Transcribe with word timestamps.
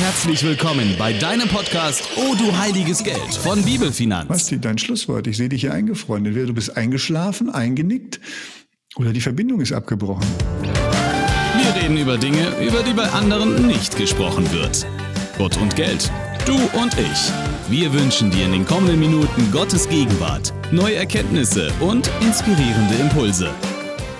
Herzlich 0.00 0.42
willkommen 0.42 0.94
bei 0.98 1.12
deinem 1.12 1.46
Podcast 1.46 2.08
Oh 2.16 2.34
du 2.34 2.56
heiliges 2.56 3.04
Geld 3.04 3.34
von 3.34 3.62
Bibelfinanz. 3.62 4.28
Basti, 4.28 4.58
dein 4.58 4.78
Schlusswort. 4.78 5.26
Ich 5.26 5.36
sehe 5.36 5.50
dich 5.50 5.60
hier 5.60 5.74
eingefroren. 5.74 6.24
Entweder 6.24 6.46
du 6.46 6.54
bist 6.54 6.74
eingeschlafen, 6.74 7.50
eingenickt 7.50 8.18
oder 8.96 9.12
die 9.12 9.20
Verbindung 9.20 9.60
ist 9.60 9.72
abgebrochen. 9.72 10.26
Wir 10.62 11.82
reden 11.82 11.98
über 11.98 12.16
Dinge, 12.16 12.48
über 12.66 12.82
die 12.82 12.94
bei 12.94 13.10
anderen 13.10 13.66
nicht 13.66 13.94
gesprochen 13.98 14.50
wird. 14.52 14.86
Gott 15.36 15.58
und 15.58 15.76
Geld. 15.76 16.10
Du 16.46 16.54
und 16.80 16.96
ich. 16.98 17.30
Wir 17.68 17.92
wünschen 17.92 18.30
dir 18.30 18.46
in 18.46 18.52
den 18.52 18.64
kommenden 18.64 18.98
Minuten 18.98 19.52
Gottes 19.52 19.86
Gegenwart, 19.86 20.54
neue 20.72 20.94
Erkenntnisse 20.94 21.70
und 21.78 22.10
inspirierende 22.22 22.94
Impulse. 22.94 23.50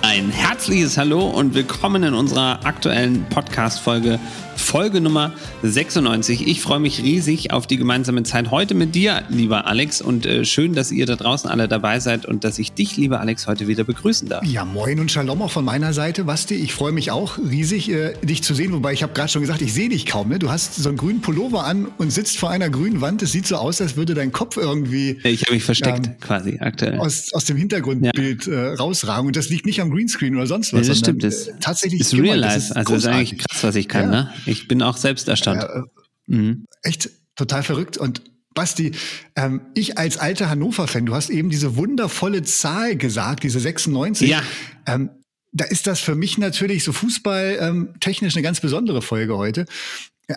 Ein 0.03 0.29
herzliches 0.29 0.97
Hallo 0.97 1.27
und 1.27 1.55
willkommen 1.55 2.03
in 2.03 2.13
unserer 2.13 2.65
aktuellen 2.65 3.25
Podcast-Folge 3.29 4.19
Folge 4.61 5.01
Nummer 5.01 5.33
96. 5.63 6.47
Ich 6.47 6.61
freue 6.61 6.79
mich 6.79 7.03
riesig 7.03 7.51
auf 7.51 7.67
die 7.67 7.77
gemeinsame 7.77 8.23
Zeit 8.23 8.51
heute 8.51 8.73
mit 8.73 8.95
dir, 8.95 9.23
lieber 9.29 9.67
Alex. 9.67 10.01
Und 10.01 10.25
äh, 10.25 10.45
schön, 10.45 10.73
dass 10.73 10.91
ihr 10.91 11.05
da 11.05 11.15
draußen 11.15 11.49
alle 11.49 11.67
dabei 11.67 11.99
seid 11.99 12.25
und 12.25 12.43
dass 12.43 12.57
ich 12.59 12.71
dich, 12.71 12.95
lieber 12.95 13.19
Alex, 13.19 13.47
heute 13.47 13.67
wieder 13.67 13.83
begrüßen 13.83 14.29
darf. 14.29 14.45
Ja, 14.45 14.63
moin 14.63 14.99
und 14.99 15.11
Shalom 15.11 15.41
auch 15.41 15.51
von 15.51 15.65
meiner 15.65 15.93
Seite, 15.93 16.23
Basti. 16.23 16.55
Ich 16.55 16.73
freue 16.73 16.91
mich 16.91 17.11
auch 17.11 17.37
riesig, 17.37 17.91
äh, 17.91 18.13
dich 18.23 18.43
zu 18.43 18.53
sehen. 18.53 18.71
Wobei 18.71 18.93
ich 18.93 19.03
habe 19.03 19.13
gerade 19.13 19.29
schon 19.29 19.41
gesagt, 19.41 19.61
ich 19.61 19.73
sehe 19.73 19.89
dich 19.89 20.05
kaum. 20.05 20.29
Ne? 20.29 20.39
Du 20.39 20.49
hast 20.49 20.75
so 20.75 20.87
einen 20.87 20.97
grünen 20.97 21.21
Pullover 21.21 21.65
an 21.65 21.87
und 21.97 22.11
sitzt 22.11 22.37
vor 22.37 22.49
einer 22.49 22.69
grünen 22.69 23.01
Wand. 23.01 23.21
Es 23.23 23.31
sieht 23.31 23.47
so 23.47 23.57
aus, 23.57 23.81
als 23.81 23.97
würde 23.97 24.13
dein 24.13 24.31
Kopf 24.31 24.57
irgendwie. 24.57 25.19
Ich 25.23 25.41
habe 25.43 25.53
mich 25.53 25.63
versteckt, 25.63 26.07
ähm, 26.07 26.19
quasi 26.21 26.59
aktuell. 26.59 26.99
Aus, 26.99 27.33
aus 27.33 27.45
dem 27.45 27.57
Hintergrundbild 27.57 28.47
ja. 28.47 28.53
äh, 28.53 28.73
rausragen. 28.75 29.27
Und 29.27 29.35
das 29.35 29.49
liegt 29.49 29.65
nicht 29.65 29.81
am 29.81 29.91
Greenscreen 29.91 30.35
oder 30.35 30.47
sonst 30.47 30.71
was. 30.71 30.83
Ja, 30.83 30.93
das 30.93 30.99
stimmt. 30.99 31.23
Das 31.23 31.47
äh, 31.47 31.53
tatsächlich 31.59 32.01
ist 32.01 32.13
real 32.13 32.37
life. 32.37 32.75
Also 32.75 32.93
das 32.93 33.03
ist 33.03 33.07
eigentlich 33.09 33.37
krass, 33.39 33.63
was 33.63 33.75
ich 33.75 33.87
kann. 33.87 34.11
Ja. 34.13 34.23
Ne? 34.23 34.33
Ich 34.51 34.67
bin 34.67 34.81
auch 34.81 34.97
selbst 34.97 35.27
erstaunt. 35.27 35.63
Äh, 35.63 35.81
mhm. 36.27 36.65
Echt 36.83 37.09
total 37.35 37.63
verrückt. 37.63 37.97
Und 37.97 38.21
Basti, 38.53 38.91
ähm, 39.35 39.61
ich 39.73 39.97
als 39.97 40.17
alter 40.17 40.49
Hannover-Fan, 40.49 41.05
du 41.05 41.15
hast 41.15 41.29
eben 41.29 41.49
diese 41.49 41.77
wundervolle 41.77 42.43
Zahl 42.43 42.95
gesagt, 42.97 43.43
diese 43.43 43.59
96. 43.59 44.29
Ja. 44.29 44.43
Ähm, 44.85 45.09
da 45.53 45.65
ist 45.65 45.87
das 45.87 45.99
für 45.99 46.15
mich 46.15 46.37
natürlich 46.37 46.83
so 46.83 46.93
fußballtechnisch 46.93 48.33
ähm, 48.33 48.37
eine 48.37 48.43
ganz 48.43 48.59
besondere 48.59 49.01
Folge 49.01 49.37
heute. 49.37 49.65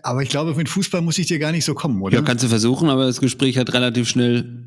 Aber 0.02 0.22
ich 0.22 0.28
glaube, 0.28 0.54
mit 0.54 0.68
Fußball 0.68 1.02
muss 1.02 1.18
ich 1.18 1.26
dir 1.26 1.38
gar 1.38 1.52
nicht 1.52 1.64
so 1.64 1.74
kommen, 1.74 2.02
oder? 2.02 2.16
Ja, 2.16 2.22
kannst 2.22 2.42
du 2.42 2.48
versuchen, 2.48 2.88
aber 2.88 3.06
das 3.06 3.20
Gespräch 3.20 3.58
hat 3.58 3.72
relativ 3.72 4.08
schnell 4.08 4.64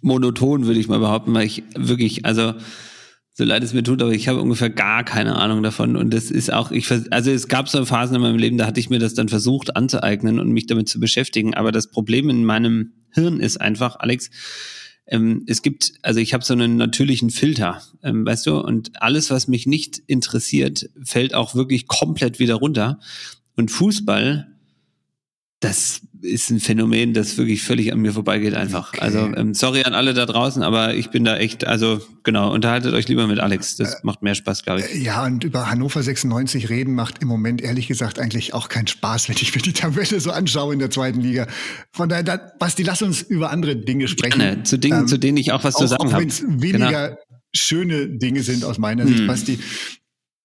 monoton, 0.00 0.66
würde 0.66 0.80
ich 0.80 0.88
mal 0.88 0.98
behaupten, 0.98 1.34
weil 1.34 1.46
ich 1.46 1.62
wirklich, 1.76 2.24
also 2.24 2.54
so 3.34 3.44
leid 3.44 3.64
es 3.64 3.72
mir 3.72 3.82
tut, 3.82 4.02
aber 4.02 4.12
ich 4.12 4.28
habe 4.28 4.40
ungefähr 4.40 4.68
gar 4.68 5.04
keine 5.04 5.36
Ahnung 5.36 5.62
davon. 5.62 5.96
Und 5.96 6.12
das 6.12 6.30
ist 6.30 6.52
auch, 6.52 6.70
ich, 6.70 6.90
also 7.10 7.30
es 7.30 7.48
gab 7.48 7.68
so 7.68 7.84
Phasen 7.84 8.16
in 8.16 8.22
meinem 8.22 8.38
Leben, 8.38 8.58
da 8.58 8.66
hatte 8.66 8.80
ich 8.80 8.90
mir 8.90 8.98
das 8.98 9.14
dann 9.14 9.30
versucht 9.30 9.74
anzueignen 9.74 10.38
und 10.38 10.50
mich 10.50 10.66
damit 10.66 10.88
zu 10.88 11.00
beschäftigen. 11.00 11.54
Aber 11.54 11.72
das 11.72 11.90
Problem 11.90 12.28
in 12.28 12.44
meinem 12.44 12.92
Hirn 13.10 13.40
ist 13.40 13.58
einfach, 13.58 13.96
Alex, 13.98 14.30
ähm, 15.06 15.44
es 15.46 15.62
gibt, 15.62 15.94
also 16.02 16.20
ich 16.20 16.34
habe 16.34 16.44
so 16.44 16.52
einen 16.52 16.76
natürlichen 16.76 17.30
Filter, 17.30 17.82
ähm, 18.02 18.26
weißt 18.26 18.46
du, 18.46 18.58
und 18.58 19.02
alles, 19.02 19.30
was 19.30 19.48
mich 19.48 19.66
nicht 19.66 19.98
interessiert, 20.06 20.90
fällt 21.02 21.34
auch 21.34 21.54
wirklich 21.54 21.86
komplett 21.86 22.38
wieder 22.38 22.56
runter. 22.56 23.00
Und 23.56 23.70
Fußball, 23.70 24.51
das 25.62 26.00
ist 26.22 26.50
ein 26.50 26.60
Phänomen, 26.60 27.14
das 27.14 27.36
wirklich 27.36 27.62
völlig 27.62 27.92
an 27.92 28.00
mir 28.00 28.12
vorbeigeht 28.12 28.54
einfach. 28.54 28.92
Okay. 28.92 29.00
Also 29.00 29.18
ähm, 29.18 29.54
sorry 29.54 29.82
an 29.82 29.94
alle 29.94 30.12
da 30.12 30.26
draußen, 30.26 30.62
aber 30.62 30.94
ich 30.94 31.10
bin 31.10 31.24
da 31.24 31.36
echt, 31.36 31.66
also 31.66 32.00
genau, 32.24 32.52
unterhaltet 32.52 32.94
euch 32.94 33.08
lieber 33.08 33.26
mit 33.26 33.38
Alex. 33.38 33.76
Das 33.76 33.94
äh, 33.94 33.98
macht 34.02 34.22
mehr 34.22 34.34
Spaß, 34.34 34.64
glaube 34.64 34.80
ich. 34.80 35.02
Ja, 35.02 35.24
und 35.24 35.44
über 35.44 35.70
Hannover 35.70 36.02
96 36.02 36.68
reden 36.68 36.94
macht 36.94 37.22
im 37.22 37.28
Moment 37.28 37.62
ehrlich 37.62 37.86
gesagt 37.88 38.18
eigentlich 38.18 38.54
auch 38.54 38.68
keinen 38.68 38.88
Spaß, 38.88 39.28
wenn 39.28 39.36
ich 39.40 39.54
mir 39.54 39.62
die 39.62 39.72
Tabelle 39.72 40.20
so 40.20 40.30
anschaue 40.30 40.72
in 40.72 40.78
der 40.80 40.90
zweiten 40.90 41.20
Liga. 41.20 41.46
Von 41.92 42.08
daher, 42.08 42.24
da, 42.24 42.36
Basti, 42.58 42.82
lass 42.82 43.02
uns 43.02 43.22
über 43.22 43.50
andere 43.50 43.76
Dinge 43.76 44.08
sprechen. 44.08 44.40
Gerne, 44.40 44.62
zu 44.64 44.78
Dingen, 44.78 45.00
ähm, 45.00 45.08
zu 45.08 45.18
denen 45.18 45.38
ich 45.38 45.52
auch 45.52 45.64
was 45.64 45.76
auch, 45.76 45.80
zu 45.80 45.86
sagen 45.88 46.12
habe. 46.12 46.22
Wenn 46.22 46.28
es 46.28 46.44
weniger 46.46 47.08
genau. 47.10 47.20
schöne 47.54 48.08
Dinge 48.08 48.42
sind 48.42 48.64
aus 48.64 48.78
meiner 48.78 49.06
Sicht, 49.06 49.20
hm. 49.20 49.26
Basti. 49.26 49.58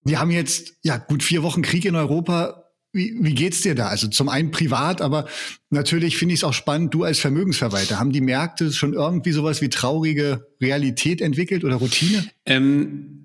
Wir 0.03 0.19
haben 0.19 0.31
jetzt 0.31 0.73
ja 0.83 0.97
gut 0.97 1.23
vier 1.23 1.43
Wochen 1.43 1.61
Krieg 1.61 1.85
in 1.85 1.95
Europa 1.95 2.66
wie, 2.93 3.15
wie 3.19 3.33
geht's 3.33 3.61
dir 3.61 3.75
da? 3.75 3.87
Also 3.87 4.07
zum 4.07 4.29
einen 4.29 4.51
privat, 4.51 5.01
aber 5.01 5.27
natürlich 5.69 6.17
finde 6.17 6.33
ich 6.33 6.39
es 6.39 6.43
auch 6.43 6.53
spannend, 6.53 6.93
du 6.93 7.03
als 7.03 7.19
Vermögensverwalter, 7.19 7.99
haben 7.99 8.11
die 8.11 8.21
Märkte 8.21 8.71
schon 8.71 8.93
irgendwie 8.93 9.31
sowas 9.31 9.61
wie 9.61 9.69
traurige 9.69 10.47
Realität 10.61 11.21
entwickelt 11.21 11.63
oder 11.63 11.75
Routine? 11.75 12.25
Ähm, 12.45 13.17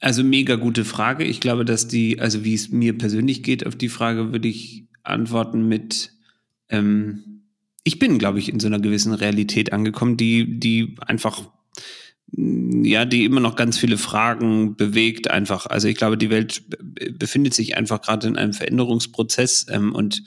also 0.00 0.24
mega 0.24 0.56
gute 0.56 0.84
Frage. 0.84 1.24
Ich 1.24 1.40
glaube, 1.40 1.64
dass 1.64 1.86
die, 1.88 2.18
also 2.18 2.44
wie 2.44 2.54
es 2.54 2.70
mir 2.70 2.96
persönlich 2.96 3.42
geht, 3.42 3.66
auf 3.66 3.76
die 3.76 3.90
Frage 3.90 4.32
würde 4.32 4.48
ich 4.48 4.86
antworten 5.02 5.68
mit, 5.68 6.12
ähm, 6.68 7.42
ich 7.84 7.98
bin, 7.98 8.18
glaube 8.18 8.38
ich, 8.38 8.48
in 8.48 8.60
so 8.60 8.66
einer 8.66 8.80
gewissen 8.80 9.12
Realität 9.12 9.72
angekommen, 9.72 10.16
die, 10.16 10.58
die 10.58 10.96
einfach 11.00 11.50
ja, 12.32 13.04
die 13.04 13.24
immer 13.24 13.40
noch 13.40 13.56
ganz 13.56 13.76
viele 13.78 13.98
Fragen 13.98 14.76
bewegt 14.76 15.30
einfach. 15.30 15.66
Also 15.66 15.88
ich 15.88 15.96
glaube, 15.96 16.16
die 16.16 16.30
Welt 16.30 16.62
befindet 17.18 17.54
sich 17.54 17.76
einfach 17.76 18.00
gerade 18.00 18.28
in 18.28 18.36
einem 18.36 18.52
Veränderungsprozess 18.52 19.66
ähm, 19.68 19.94
und 19.94 20.22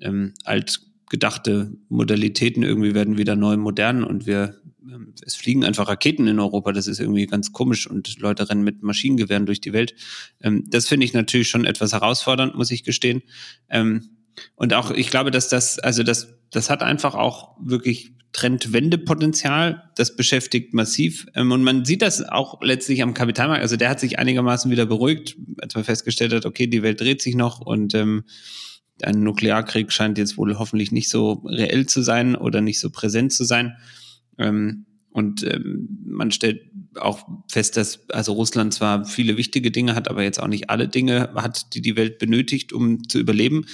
ähm, 0.00 0.34
altgedachte 0.44 1.72
Modalitäten 1.88 2.62
irgendwie 2.62 2.94
werden 2.94 3.16
wieder 3.18 3.34
neu 3.34 3.56
modern 3.56 4.04
und 4.04 4.26
wir 4.26 4.56
ähm, 4.88 5.14
es 5.24 5.34
fliegen 5.34 5.64
einfach 5.64 5.88
Raketen 5.88 6.26
in 6.26 6.38
Europa, 6.38 6.72
das 6.72 6.86
ist 6.86 7.00
irgendwie 7.00 7.26
ganz 7.26 7.52
komisch 7.52 7.86
und 7.86 8.18
Leute 8.18 8.48
rennen 8.48 8.62
mit 8.62 8.82
Maschinengewehren 8.82 9.46
durch 9.46 9.60
die 9.60 9.72
Welt. 9.72 9.94
Ähm, 10.42 10.64
das 10.68 10.86
finde 10.86 11.06
ich 11.06 11.14
natürlich 11.14 11.48
schon 11.48 11.64
etwas 11.64 11.92
herausfordernd, 11.92 12.54
muss 12.54 12.70
ich 12.70 12.84
gestehen. 12.84 13.22
Ähm, 13.68 14.17
und 14.56 14.74
auch, 14.74 14.90
ich 14.90 15.10
glaube, 15.10 15.30
dass 15.30 15.48
das, 15.48 15.78
also 15.78 16.02
das, 16.02 16.34
das 16.50 16.70
hat 16.70 16.82
einfach 16.82 17.14
auch 17.14 17.56
wirklich 17.60 18.12
Trendwendepotenzial. 18.32 19.90
Das 19.96 20.14
beschäftigt 20.14 20.74
massiv. 20.74 21.26
Ähm, 21.34 21.50
und 21.50 21.62
man 21.62 21.84
sieht 21.84 22.02
das 22.02 22.22
auch 22.22 22.60
letztlich 22.62 23.02
am 23.02 23.14
Kapitalmarkt. 23.14 23.62
Also 23.62 23.76
der 23.76 23.88
hat 23.88 24.00
sich 24.00 24.18
einigermaßen 24.18 24.70
wieder 24.70 24.86
beruhigt, 24.86 25.36
als 25.60 25.74
man 25.74 25.84
festgestellt 25.84 26.32
hat, 26.32 26.46
okay, 26.46 26.66
die 26.66 26.82
Welt 26.82 27.00
dreht 27.00 27.22
sich 27.22 27.34
noch 27.34 27.60
und 27.60 27.94
ähm, 27.94 28.24
ein 29.02 29.22
Nuklearkrieg 29.22 29.92
scheint 29.92 30.18
jetzt 30.18 30.36
wohl 30.36 30.58
hoffentlich 30.58 30.92
nicht 30.92 31.08
so 31.08 31.44
reell 31.46 31.86
zu 31.86 32.02
sein 32.02 32.34
oder 32.36 32.60
nicht 32.60 32.80
so 32.80 32.90
präsent 32.90 33.32
zu 33.32 33.44
sein. 33.44 33.76
Ähm, 34.38 34.86
und 35.10 35.42
ähm, 35.42 35.88
man 36.04 36.30
stellt 36.30 36.62
auch 37.00 37.26
fest, 37.48 37.76
dass 37.76 38.08
also 38.10 38.32
Russland 38.32 38.74
zwar 38.74 39.04
viele 39.04 39.36
wichtige 39.36 39.70
Dinge 39.70 39.94
hat, 39.94 40.08
aber 40.08 40.22
jetzt 40.22 40.40
auch 40.40 40.48
nicht 40.48 40.68
alle 40.70 40.88
Dinge 40.88 41.30
hat, 41.34 41.74
die 41.74 41.80
die 41.80 41.96
Welt 41.96 42.18
benötigt, 42.18 42.72
um 42.72 43.08
zu 43.08 43.18
überleben. 43.18 43.66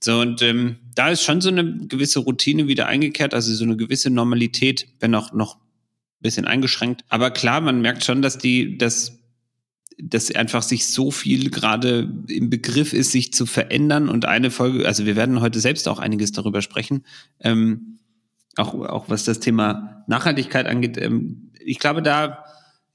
So, 0.00 0.20
und 0.20 0.42
ähm, 0.42 0.76
da 0.94 1.10
ist 1.10 1.22
schon 1.22 1.40
so 1.40 1.48
eine 1.48 1.76
gewisse 1.86 2.20
Routine 2.20 2.68
wieder 2.68 2.86
eingekehrt, 2.86 3.34
also 3.34 3.52
so 3.54 3.64
eine 3.64 3.76
gewisse 3.76 4.10
Normalität, 4.10 4.86
wenn 5.00 5.14
auch 5.14 5.32
noch 5.32 5.56
ein 5.56 6.22
bisschen 6.22 6.44
eingeschränkt. 6.44 7.04
Aber 7.08 7.30
klar, 7.30 7.60
man 7.60 7.80
merkt 7.80 8.04
schon, 8.04 8.22
dass 8.22 8.38
die, 8.38 8.78
dass, 8.78 9.18
dass 10.00 10.34
einfach 10.34 10.62
sich 10.62 10.86
so 10.86 11.10
viel 11.10 11.50
gerade 11.50 12.12
im 12.28 12.48
Begriff 12.48 12.92
ist, 12.92 13.10
sich 13.10 13.32
zu 13.32 13.44
verändern. 13.44 14.08
Und 14.08 14.24
eine 14.24 14.50
Folge, 14.50 14.86
also 14.86 15.04
wir 15.04 15.16
werden 15.16 15.40
heute 15.40 15.58
selbst 15.58 15.88
auch 15.88 15.98
einiges 15.98 16.32
darüber 16.32 16.62
sprechen, 16.62 17.04
ähm, 17.40 17.98
auch, 18.56 18.74
auch 18.74 19.08
was 19.08 19.24
das 19.24 19.40
Thema 19.40 20.04
Nachhaltigkeit 20.06 20.66
angeht. 20.66 20.96
Ähm, 20.96 21.50
ich 21.64 21.78
glaube, 21.80 22.02
da 22.02 22.44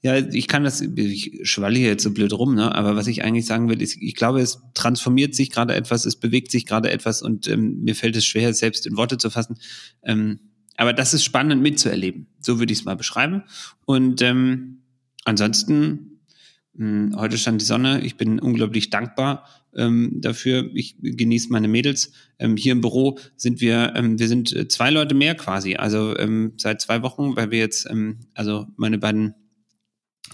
ja, 0.04 0.16
ich 0.18 0.48
kann 0.48 0.64
das, 0.64 0.82
ich 0.82 1.40
schwalle 1.44 1.78
hier 1.78 1.88
jetzt 1.88 2.02
so 2.02 2.12
blöd 2.12 2.34
rum, 2.34 2.54
ne? 2.54 2.74
aber 2.74 2.94
was 2.94 3.06
ich 3.06 3.24
eigentlich 3.24 3.46
sagen 3.46 3.70
will, 3.70 3.80
ist, 3.80 3.96
ich 4.02 4.14
glaube, 4.14 4.42
es 4.42 4.60
transformiert 4.74 5.34
sich 5.34 5.48
gerade 5.48 5.74
etwas, 5.74 6.04
es 6.04 6.16
bewegt 6.16 6.50
sich 6.50 6.66
gerade 6.66 6.90
etwas 6.90 7.22
und 7.22 7.48
ähm, 7.48 7.80
mir 7.82 7.94
fällt 7.94 8.14
es 8.14 8.26
schwer, 8.26 8.50
es 8.50 8.58
selbst 8.58 8.86
in 8.86 8.98
Worte 8.98 9.16
zu 9.16 9.30
fassen. 9.30 9.56
Ähm, 10.02 10.40
aber 10.76 10.92
das 10.92 11.14
ist 11.14 11.24
spannend 11.24 11.62
mitzuerleben. 11.62 12.26
So 12.38 12.58
würde 12.58 12.74
ich 12.74 12.80
es 12.80 12.84
mal 12.84 12.96
beschreiben. 12.96 13.44
Und 13.86 14.20
ähm, 14.20 14.82
ansonsten, 15.24 16.20
mh, 16.74 16.86
hm, 16.86 17.16
heute 17.16 17.38
stand 17.38 17.62
die 17.62 17.64
Sonne, 17.64 18.02
ich 18.04 18.18
bin 18.18 18.40
unglaublich 18.40 18.90
dankbar 18.90 19.48
ähm, 19.74 20.18
dafür. 20.20 20.68
Ich 20.74 20.96
genieße 21.00 21.50
meine 21.50 21.68
Mädels. 21.68 22.12
Ähm, 22.38 22.58
hier 22.58 22.72
im 22.72 22.82
Büro 22.82 23.18
sind 23.36 23.62
wir, 23.62 23.94
ähm, 23.96 24.18
wir 24.18 24.28
sind 24.28 24.54
äh, 24.54 24.68
zwei 24.68 24.90
Leute 24.90 25.14
mehr 25.14 25.34
quasi. 25.34 25.76
Also 25.76 26.14
ähm, 26.18 26.52
seit 26.58 26.82
zwei 26.82 27.00
Wochen, 27.00 27.36
weil 27.36 27.50
wir 27.50 27.60
jetzt, 27.60 27.88
ähm, 27.88 28.18
also 28.34 28.66
meine 28.76 28.98
beiden 28.98 29.34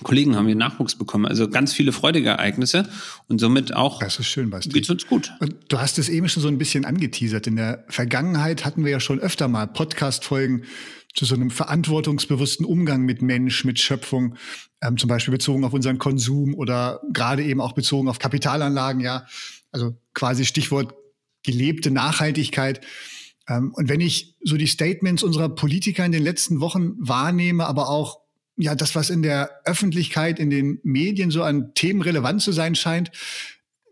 Kollegen 0.02 0.36
haben 0.36 0.46
hier 0.46 0.56
Nachwuchs 0.56 0.94
bekommen. 0.94 1.26
Also 1.26 1.48
ganz 1.48 1.72
viele 1.72 1.92
freudige 1.92 2.30
Ereignisse 2.30 2.88
und 3.28 3.38
somit 3.38 3.74
auch 3.74 3.98
das 3.98 4.18
ist 4.18 4.26
schön, 4.26 4.50
Basti. 4.50 4.70
geht's 4.70 4.90
uns 4.90 5.06
gut. 5.06 5.32
Und 5.40 5.54
du 5.68 5.78
hast 5.78 5.98
es 5.98 6.08
eben 6.08 6.28
schon 6.28 6.42
so 6.42 6.48
ein 6.48 6.58
bisschen 6.58 6.84
angeteasert. 6.84 7.46
In 7.46 7.56
der 7.56 7.84
Vergangenheit 7.88 8.64
hatten 8.64 8.84
wir 8.84 8.90
ja 8.90 9.00
schon 9.00 9.20
öfter 9.20 9.48
mal 9.48 9.66
Podcast-Folgen 9.66 10.64
zu 11.14 11.24
so 11.24 11.34
einem 11.34 11.50
verantwortungsbewussten 11.50 12.64
Umgang 12.64 13.02
mit 13.02 13.20
Mensch, 13.22 13.64
mit 13.64 13.78
Schöpfung, 13.78 14.36
ähm, 14.80 14.96
zum 14.96 15.08
Beispiel 15.08 15.32
bezogen 15.32 15.64
auf 15.64 15.72
unseren 15.72 15.98
Konsum 15.98 16.54
oder 16.54 17.00
gerade 17.12 17.42
eben 17.42 17.60
auch 17.60 17.72
bezogen 17.72 18.08
auf 18.08 18.18
Kapitalanlagen, 18.18 19.00
ja. 19.00 19.26
Also 19.72 19.96
quasi 20.14 20.44
Stichwort 20.44 20.94
gelebte 21.42 21.90
Nachhaltigkeit. 21.90 22.80
Ähm, 23.48 23.72
und 23.74 23.88
wenn 23.88 24.00
ich 24.00 24.36
so 24.42 24.56
die 24.56 24.66
Statements 24.66 25.22
unserer 25.22 25.48
Politiker 25.48 26.04
in 26.04 26.12
den 26.12 26.22
letzten 26.22 26.60
Wochen 26.60 26.94
wahrnehme, 26.98 27.66
aber 27.66 27.88
auch 27.88 28.19
ja, 28.60 28.74
das, 28.74 28.94
was 28.94 29.10
in 29.10 29.22
der 29.22 29.50
Öffentlichkeit, 29.64 30.38
in 30.38 30.50
den 30.50 30.80
Medien 30.82 31.30
so 31.30 31.42
an 31.42 31.72
Themen 31.74 32.02
relevant 32.02 32.42
zu 32.42 32.52
sein 32.52 32.74
scheint, 32.74 33.10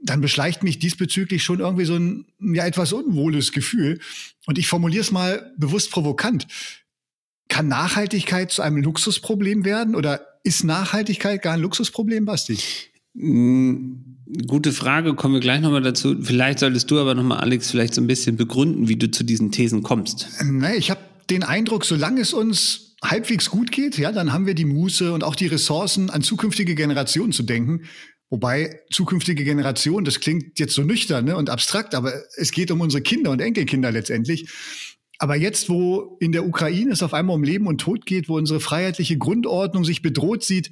dann 0.03 0.21
beschleicht 0.21 0.63
mich 0.63 0.79
diesbezüglich 0.79 1.43
schon 1.43 1.61
irgendwie 1.61 1.85
so 1.85 1.97
ein 1.97 2.27
ja 2.39 2.67
etwas 2.67 2.93
unwohles 2.93 3.53
Gefühl. 3.53 3.99
Und 4.47 4.59
ich 4.59 4.69
formuliere 4.69 5.01
es 5.01 5.11
mal 5.11 5.53
bewusst 5.57 5.91
provokant. 5.91 6.47
Kann 7.49 7.69
Nachhaltigkeit 7.69 8.53
zu 8.53 8.63
einem 8.63 8.77
Luxusproblem 8.83 9.65
werden 9.65 9.97
oder 9.97 10.21
ist 10.45 10.65
Nachhaltigkeit 10.65 11.43
gar 11.43 11.55
ein 11.55 11.61
Luxusproblem, 11.61 12.27
Basti? 12.27 12.59
Mm, 13.15 13.95
gute 14.47 14.73
Frage, 14.73 15.15
kommen 15.15 15.35
wir 15.35 15.41
gleich 15.41 15.61
nochmal 15.61 15.83
dazu. 15.83 16.17
Vielleicht 16.23 16.59
solltest 16.59 16.91
du 16.91 17.01
aber 17.01 17.15
nochmal, 17.15 17.39
Alex, 17.41 17.71
vielleicht 17.71 17.95
so 17.95 18.01
ein 18.01 18.07
bisschen 18.07 18.37
begründen, 18.37 18.89
wie 18.89 18.97
du 18.97 19.11
zu 19.11 19.25
diesen 19.25 19.51
Thesen 19.51 19.83
kommst. 19.83 20.29
Nee, 20.45 20.77
ich 20.77 20.91
habe 20.91 21.01
den 21.31 21.43
Eindruck, 21.43 21.85
solange 21.85 22.21
es 22.21 22.33
uns 22.33 22.88
halbwegs 23.03 23.51
gut 23.51 23.71
geht, 23.71 23.99
ja, 23.99 24.13
dann 24.13 24.33
haben 24.33 24.47
wir 24.47 24.55
die 24.55 24.65
Muße 24.65 25.13
und 25.13 25.25
auch 25.25 25.37
die 25.37 25.47
Ressourcen, 25.47 26.11
an 26.11 26.23
zukünftige 26.23 26.75
Generationen 26.75 27.33
zu 27.33 27.43
denken. 27.43 27.83
Wobei 28.31 28.81
zukünftige 28.91 29.45
Generationen, 29.45 30.05
das 30.05 30.21
klingt 30.21 30.59
jetzt 30.59 30.75
so 30.75 30.83
nüchtern 30.83 31.25
ne, 31.25 31.37
und 31.37 31.49
abstrakt, 31.49 31.95
aber 31.95 32.13
es 32.37 32.53
geht 32.53 32.71
um 32.71 32.81
unsere 32.81 33.03
Kinder 33.03 33.31
und 33.31 33.41
Enkelkinder 33.41 33.91
letztendlich. 33.91 34.51
Aber 35.19 35.35
jetzt, 35.35 35.69
wo 35.69 36.17
in 36.21 36.33
der 36.33 36.47
Ukraine 36.47 36.93
es 36.93 37.03
auf 37.03 37.15
einmal 37.15 37.35
um 37.35 37.43
Leben 37.43 37.67
und 37.67 37.81
Tod 37.81 38.07
geht, 38.07 38.29
wo 38.29 38.37
unsere 38.37 38.61
freiheitliche 38.61 39.19
Grundordnung 39.19 39.85
sich 39.85 40.03
bedroht 40.03 40.45
sieht, 40.45 40.71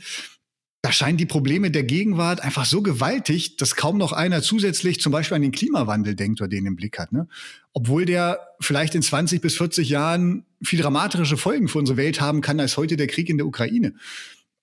da 0.87 0.93
scheinen 0.93 1.19
die 1.19 1.27
Probleme 1.27 1.73
der 1.73 1.83
Gegenwart 1.83 2.45
einfach 2.45 2.65
so 2.65 2.81
gewaltig, 2.81 3.57
dass 3.57 3.75
kaum 3.75 3.99
noch 3.99 4.13
einer 4.13 4.41
zusätzlich 4.41 5.01
zum 5.01 5.11
Beispiel 5.11 5.35
an 5.35 5.43
den 5.43 5.51
Klimawandel 5.51 6.15
denkt 6.15 6.41
oder 6.41 6.47
den 6.47 6.65
im 6.65 6.77
Blick 6.77 7.01
hat. 7.01 7.11
Ne? 7.11 7.27
Obwohl 7.73 8.05
der 8.05 8.39
vielleicht 8.61 8.95
in 8.95 9.03
20 9.03 9.41
bis 9.41 9.57
40 9.57 9.89
Jahren 9.89 10.47
viel 10.63 10.81
dramatische 10.81 11.37
Folgen 11.37 11.67
für 11.67 11.81
unsere 11.81 11.97
Welt 11.97 12.21
haben 12.21 12.41
kann 12.41 12.61
als 12.61 12.77
heute 12.77 12.97
der 12.97 13.09
Krieg 13.09 13.29
in 13.29 13.37
der 13.37 13.49
Ukraine. 13.49 13.95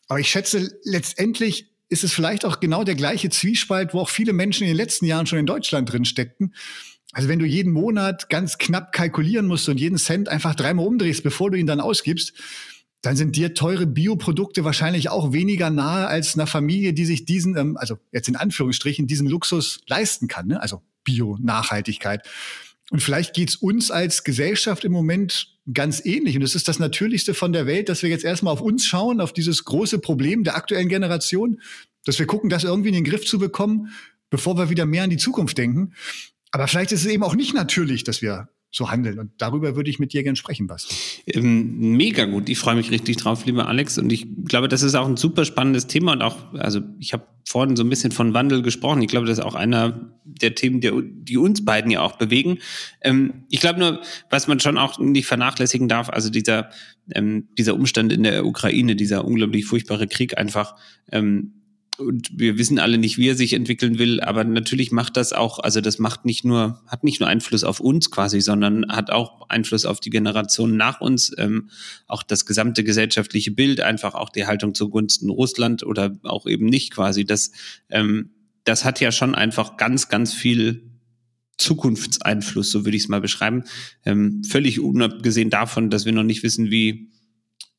Aber 0.08 0.22
ich 0.22 0.30
schätze, 0.30 0.80
letztendlich 0.86 1.70
ist 1.90 2.06
es 2.06 2.14
vielleicht 2.14 2.46
auch 2.46 2.62
genau 2.62 2.86
der 2.86 2.96
gleiche 2.96 3.30
Zwiespalt, 3.30 3.94
wo 3.94 4.00
auch 4.00 4.10
viele 4.10 4.32
Menschen 4.32 4.64
in 4.64 4.70
den 4.70 4.78
letzten 4.78 5.06
Jahren 5.06 5.26
schon 5.26 5.40
in 5.40 5.46
Deutschland 5.46 5.92
drin 5.92 6.06
steckten. 6.06 6.54
Also 7.12 7.28
wenn 7.28 7.40
du 7.40 7.46
jeden 7.46 7.74
Monat 7.74 8.30
ganz 8.30 8.58
knapp 8.58 8.94
kalkulieren 8.94 9.46
musst 9.46 9.68
und 9.68 9.78
jeden 9.78 9.98
Cent 9.98 10.30
einfach 10.30 10.56
dreimal 10.56 10.88
umdrehst, 10.88 11.22
bevor 11.22 11.52
du 11.52 11.58
ihn 11.58 11.68
dann 11.68 11.82
ausgibst, 11.82 12.32
dann 13.04 13.18
sind 13.18 13.36
dir 13.36 13.54
teure 13.54 13.86
Bioprodukte 13.86 14.64
wahrscheinlich 14.64 15.10
auch 15.10 15.34
weniger 15.34 15.70
nahe 15.70 16.08
als 16.08 16.36
einer 16.36 16.48
Familie, 16.48 16.94
die 16.94 17.06
sich 17.06 17.26
diesen, 17.26 17.58
ähm, 17.58 17.78
also 17.78 18.00
jetzt 18.14 18.30
in 18.30 18.38
Anführungsstrichen, 18.38 19.08
diesen 19.08 19.28
Luxus 19.28 19.82
leisten 19.88 20.28
kann. 20.28 20.48
Ne? 20.48 20.62
Also 20.62 20.82
Bio-Nachhaltigkeit. 21.04 22.26
Und 22.92 23.02
vielleicht 23.02 23.34
geht's 23.34 23.58
uns 23.58 23.92
als 23.92 24.24
Gesellschaft 24.24 24.86
im 24.86 24.94
Moment 24.94 25.58
ganz 25.74 26.04
ähnlich. 26.06 26.38
Und 26.38 26.44
es 26.44 26.56
ist 26.56 26.70
das 26.70 26.80
Natürlichste 26.80 27.34
von 27.34 27.52
der 27.52 27.68
Welt, 27.68 27.90
dass 27.90 28.04
wir 28.04 28.10
jetzt 28.10 28.24
erstmal 28.24 28.54
auf 28.54 28.62
uns 28.62 28.86
schauen, 28.86 29.20
auf 29.20 29.34
dieses 29.34 29.66
große 29.66 30.00
Problem 30.00 30.46
der 30.46 30.56
aktuellen 30.56 30.88
Generation, 30.88 31.62
dass 32.06 32.20
wir 32.20 32.26
gucken, 32.26 32.50
das 32.50 32.64
irgendwie 32.64 32.90
in 32.90 32.96
den 32.96 33.04
Griff 33.04 33.26
zu 33.26 33.38
bekommen, 33.38 33.90
bevor 34.30 34.58
wir 34.58 34.70
wieder 34.70 34.86
mehr 34.86 35.04
an 35.04 35.10
die 35.10 35.18
Zukunft 35.18 35.58
denken. 35.58 35.94
Aber 36.52 36.70
vielleicht 36.70 36.94
ist 36.94 37.02
es 37.02 37.12
eben 37.12 37.24
auch 37.24 37.36
nicht 37.36 37.54
natürlich, 37.54 38.06
dass 38.06 38.22
wir 38.22 38.48
so 38.76 38.90
handeln. 38.90 39.20
Und 39.20 39.32
darüber 39.38 39.76
würde 39.76 39.90
ich 39.90 40.00
mit 40.00 40.14
dir 40.14 40.24
gerne 40.24 40.36
sprechen, 40.36 40.66
Basti. 40.66 40.96
Ähm, 41.28 41.96
mega 41.96 42.26
gut. 42.26 42.50
Ich 42.50 42.58
freue 42.58 42.76
mich 42.76 42.90
richtig 42.90 43.18
drauf, 43.18 43.46
lieber 43.46 43.68
Alex. 43.68 44.00
Und 44.00 44.12
ich 44.12 44.26
glaube, 44.46 44.68
das 44.68 44.82
ist 44.82 44.96
auch 44.96 45.08
ein 45.08 45.16
super 45.16 45.46
spannendes 45.46 45.86
Thema. 45.86 46.14
Und 46.14 46.24
auch, 46.24 46.54
also 46.56 46.82
ich 47.00 47.14
habe 47.14 47.28
vorhin 47.48 47.76
so 47.76 47.84
ein 47.84 47.90
bisschen 47.90 48.12
von 48.12 48.34
Wandel 48.34 48.64
gesprochen. 48.64 49.04
Ich 49.04 49.10
glaube, 49.10 49.28
das 49.28 49.38
ist 49.38 49.46
auch 49.46 49.54
einer 49.54 50.10
der 50.26 50.56
Themen, 50.56 50.82
die, 50.82 50.92
die 51.04 51.38
uns 51.38 51.64
beiden 51.64 51.92
ja 51.92 52.02
auch 52.02 52.18
bewegen. 52.18 52.58
Ähm, 53.02 53.46
ich 53.52 53.60
glaube 53.60 53.80
nur, 53.80 54.02
was 54.32 54.48
man 54.48 54.60
schon 54.60 54.80
auch 54.80 54.98
nicht 54.98 55.28
vernachlässigen 55.28 55.88
darf, 55.88 56.10
also 56.10 56.32
dieser, 56.32 56.72
ähm, 57.14 57.50
dieser 57.58 57.76
Umstand 57.76 58.12
in 58.12 58.24
der 58.24 58.44
Ukraine, 58.44 58.96
dieser 58.96 59.24
unglaublich 59.24 59.66
furchtbare 59.66 60.08
Krieg 60.08 60.38
einfach, 60.40 60.76
ähm, 61.12 61.63
und 61.98 62.32
wir 62.34 62.58
wissen 62.58 62.80
alle 62.80 62.98
nicht, 62.98 63.18
wie 63.18 63.30
er 63.30 63.36
sich 63.36 63.54
entwickeln 63.54 64.00
will, 64.00 64.20
aber 64.20 64.44
natürlich 64.44 64.92
macht 64.92 65.16
das 65.16 65.32
auch, 65.32 65.60
also 65.60 65.80
das 65.80 66.00
macht 66.00 66.26
nicht 66.26 66.44
nur, 66.44 66.82
hat 66.88 67.04
nicht 67.04 67.20
nur 67.20 67.30
Einfluss 67.30 67.64
auf 67.64 67.80
uns 67.80 68.10
quasi, 68.10 68.42
sondern 68.42 68.88
hat 68.90 69.12
auch 69.12 69.48
Einfluss 69.50 69.86
auf 69.86 70.00
die 70.00 70.10
Generationen 70.10 70.76
nach 70.76 71.02
uns, 71.02 71.32
ähm, 71.38 71.70
auch 72.08 72.24
das 72.24 72.46
gesamte 72.46 72.84
gesellschaftliche 72.84 73.52
Bild, 73.52 73.82
einfach 73.82 74.16
auch 74.16 74.30
die 74.30 74.48
Haltung 74.48 74.74
zugunsten 74.74 75.30
Russland 75.30 75.84
oder 75.84 76.18
auch 76.24 76.48
eben 76.48 76.66
nicht 76.66 76.92
quasi. 76.92 77.26
Das, 77.26 77.52
ähm, 77.90 78.32
das 78.64 78.86
hat 78.86 79.00
ja 79.00 79.12
schon 79.12 79.36
einfach 79.36 79.78
ganz, 79.78 80.10
ganz 80.10 80.34
viel 80.34 80.90
Zukunftseinfluss, 81.58 82.72
so 82.72 82.86
würde 82.86 82.98
ich 82.98 83.04
es 83.04 83.10
mal 83.10 83.22
beschreiben. 83.22 83.64
Ähm, 84.04 84.44
völlig 84.44 84.80
unabgesehen 84.80 85.52
davon, 85.52 85.92
dass 85.92 86.06
wir 86.06 86.12
noch 86.12 86.24
nicht 86.24 86.42
wissen, 86.42 86.72
wie 86.72 87.13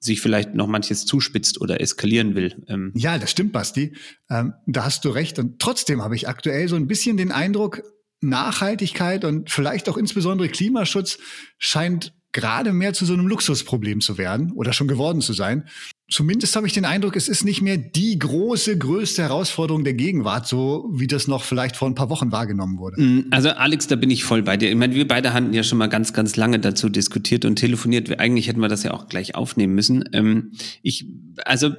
sich 0.01 0.21
vielleicht 0.21 0.55
noch 0.55 0.67
manches 0.67 1.07
zuspitzt 1.07 1.61
oder 1.61 1.81
eskalieren 1.81 2.35
will. 2.35 2.65
Ähm. 2.69 2.93
Ja, 2.95 3.19
das 3.19 3.31
stimmt, 3.31 3.53
Basti. 3.53 3.97
Ähm, 4.29 4.55
da 4.67 4.85
hast 4.85 5.05
du 5.05 5.11
recht. 5.11 5.39
Und 5.39 5.59
trotzdem 5.59 6.03
habe 6.03 6.17
ich 6.17 6.29
aktuell 6.29 6.69
so 6.69 6.77
ein 6.77 6.87
bisschen 6.87 7.17
den 7.17 7.33
Eindruck, 7.33 7.83
Nachhaltigkeit 8.21 9.25
und 9.25 9.51
vielleicht 9.51 9.89
auch 9.89 9.97
insbesondere 9.97 10.49
Klimaschutz 10.49 11.19
scheint 11.59 12.15
gerade 12.33 12.73
mehr 12.73 12.93
zu 12.93 13.05
so 13.05 13.13
einem 13.13 13.27
Luxusproblem 13.27 14.01
zu 14.01 14.19
werden 14.19 14.53
oder 14.53 14.73
schon 14.73 14.89
geworden 14.89 15.21
zu 15.21 15.33
sein 15.33 15.69
zumindest 16.11 16.55
habe 16.57 16.67
ich 16.67 16.73
den 16.73 16.85
Eindruck, 16.85 17.17
es 17.17 17.29
ist 17.29 17.45
nicht 17.45 17.63
mehr 17.63 17.77
die 17.77 18.19
große, 18.19 18.79
größte 18.79 19.23
Herausforderung 19.23 19.85
der 19.85 19.95
Gegenwart, 19.95 20.47
so 20.47 20.91
wie 20.93 21.07
das 21.07 21.29
noch 21.29 21.43
vielleicht 21.43 21.77
vor 21.77 21.89
ein 21.89 21.95
paar 21.95 22.11
Wochen 22.11 22.31
wahrgenommen 22.33 22.79
wurde. 22.79 23.01
Mm, 23.01 23.27
also 23.31 23.51
Alex, 23.51 23.87
da 23.87 23.97
bin 23.97 24.11
ich 24.11 24.25
voll 24.25 24.43
bei 24.43 24.57
dir. 24.57 24.71
Ich 24.71 24.77
meine, 24.77 24.95
wir 24.95 25.09
beide 25.09 25.33
hatten 25.33 25.53
ja 25.53 25.63
schon 25.63 25.79
mal 25.79 25.89
ganz, 25.89 26.13
ganz 26.13 26.37
lange 26.37 26.59
dazu 26.59 26.89
diskutiert 26.89 27.45
und 27.45 27.57
telefoniert. 27.57 28.19
Eigentlich 28.21 28.49
hätten 28.49 28.61
wir 28.61 28.69
das 28.69 28.83
ja 28.83 28.93
auch 28.93 29.09
gleich 29.09 29.35
aufnehmen 29.35 29.75
müssen. 29.75 30.09
Ähm, 30.13 30.53
ich, 30.83 31.07
also, 31.45 31.71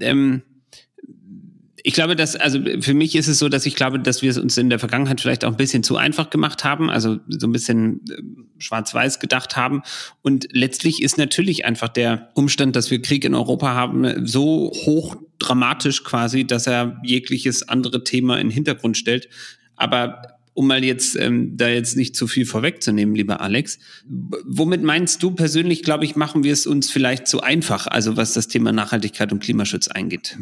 ähm, 0.00 0.42
ich 1.84 1.94
glaube, 1.94 2.16
dass, 2.16 2.36
also 2.36 2.60
für 2.80 2.94
mich 2.94 3.14
ist 3.16 3.28
es 3.28 3.38
so, 3.38 3.48
dass 3.48 3.66
ich 3.66 3.74
glaube, 3.74 3.98
dass 3.98 4.22
wir 4.22 4.30
es 4.30 4.38
uns 4.38 4.56
in 4.56 4.70
der 4.70 4.78
Vergangenheit 4.78 5.20
vielleicht 5.20 5.44
auch 5.44 5.50
ein 5.50 5.56
bisschen 5.56 5.82
zu 5.82 5.96
einfach 5.96 6.30
gemacht 6.30 6.64
haben, 6.64 6.90
also 6.90 7.18
so 7.28 7.46
ein 7.46 7.52
bisschen 7.52 8.00
äh, 8.08 8.22
schwarz-weiß 8.58 9.18
gedacht 9.18 9.56
haben. 9.56 9.82
Und 10.22 10.48
letztlich 10.52 11.02
ist 11.02 11.18
natürlich 11.18 11.64
einfach 11.64 11.88
der 11.88 12.30
Umstand, 12.34 12.76
dass 12.76 12.90
wir 12.90 13.02
Krieg 13.02 13.24
in 13.24 13.34
Europa 13.34 13.74
haben, 13.74 14.26
so 14.26 14.70
hoch 14.86 15.16
dramatisch 15.38 16.04
quasi, 16.04 16.46
dass 16.46 16.66
er 16.66 17.00
jegliches 17.02 17.68
andere 17.68 18.04
Thema 18.04 18.38
in 18.38 18.48
den 18.48 18.54
Hintergrund 18.54 18.96
stellt. 18.96 19.28
Aber 19.76 20.22
um 20.54 20.66
mal 20.66 20.84
jetzt 20.84 21.16
ähm, 21.16 21.56
da 21.56 21.68
jetzt 21.68 21.96
nicht 21.96 22.14
zu 22.14 22.26
viel 22.26 22.44
vorwegzunehmen, 22.44 23.14
lieber 23.14 23.40
Alex, 23.40 23.78
womit 24.06 24.82
meinst 24.82 25.22
du 25.22 25.30
persönlich, 25.30 25.82
glaube 25.82 26.04
ich, 26.04 26.14
machen 26.14 26.44
wir 26.44 26.52
es 26.52 26.66
uns 26.66 26.90
vielleicht 26.90 27.26
zu 27.26 27.40
einfach, 27.40 27.86
also 27.86 28.16
was 28.16 28.34
das 28.34 28.48
Thema 28.48 28.70
Nachhaltigkeit 28.70 29.32
und 29.32 29.40
Klimaschutz 29.40 29.88
eingeht? 29.88 30.36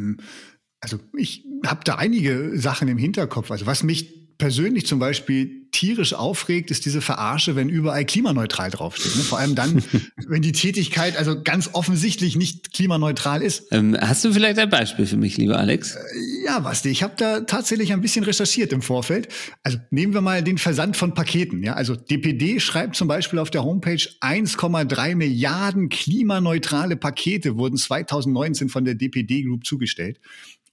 Also 0.81 0.99
ich 1.17 1.45
habe 1.67 1.81
da 1.85 1.97
einige 1.97 2.59
Sachen 2.59 2.89
im 2.89 2.99
Hinterkopf. 2.99 3.51
Also 3.51 3.67
was 3.67 3.83
mich 3.83 4.21
persönlich 4.41 4.87
zum 4.87 4.99
Beispiel 4.99 5.61
tierisch 5.71 6.15
aufregt, 6.15 6.71
ist 6.71 6.85
diese 6.85 7.01
Verarsche, 7.01 7.55
wenn 7.55 7.69
überall 7.69 8.05
klimaneutral 8.05 8.71
draufsteht. 8.71 9.15
Ne? 9.17 9.23
Vor 9.23 9.39
allem 9.39 9.55
dann, 9.55 9.85
wenn 10.27 10.43
die 10.43 10.53
Tätigkeit 10.53 11.17
also 11.17 11.43
ganz 11.43 11.71
offensichtlich 11.75 12.37
nicht 12.37 12.73
klimaneutral 12.73 13.43
ist. 13.43 13.69
Ähm, 13.71 13.97
hast 14.01 14.25
du 14.25 14.33
vielleicht 14.33 14.59
ein 14.59 14.71
Beispiel 14.71 15.07
für 15.07 15.17
mich, 15.17 15.37
lieber 15.37 15.59
Alex? 15.59 15.95
Äh, 15.95 15.99
ja, 16.47 16.59
Basti, 16.59 16.89
ich 16.89 17.03
habe 17.03 17.15
da 17.17 17.41
tatsächlich 17.41 17.93
ein 17.93 18.01
bisschen 18.01 18.25
recherchiert 18.25 18.73
im 18.73 18.83
Vorfeld. 18.83 19.29
Also 19.63 19.79
nehmen 19.91 20.15
wir 20.15 20.23
mal 20.23 20.43
den 20.43 20.59
Versand 20.59 20.97
von 20.97 21.15
Paketen. 21.15 21.63
Ja, 21.63 21.75
also 21.75 21.95
DPD 21.95 22.59
schreibt 22.59 22.97
zum 22.97 23.07
Beispiel 23.07 23.39
auf 23.39 23.51
der 23.51 23.63
Homepage 23.63 24.09
1,3 24.21 25.15
Milliarden 25.15 25.91
klimaneutrale 25.91 26.97
Pakete 26.97 27.57
wurden 27.57 27.77
2019 27.77 28.71
von 28.71 28.85
der 28.85 28.95
DPD 28.95 29.43
Group 29.43 29.67
zugestellt 29.67 30.19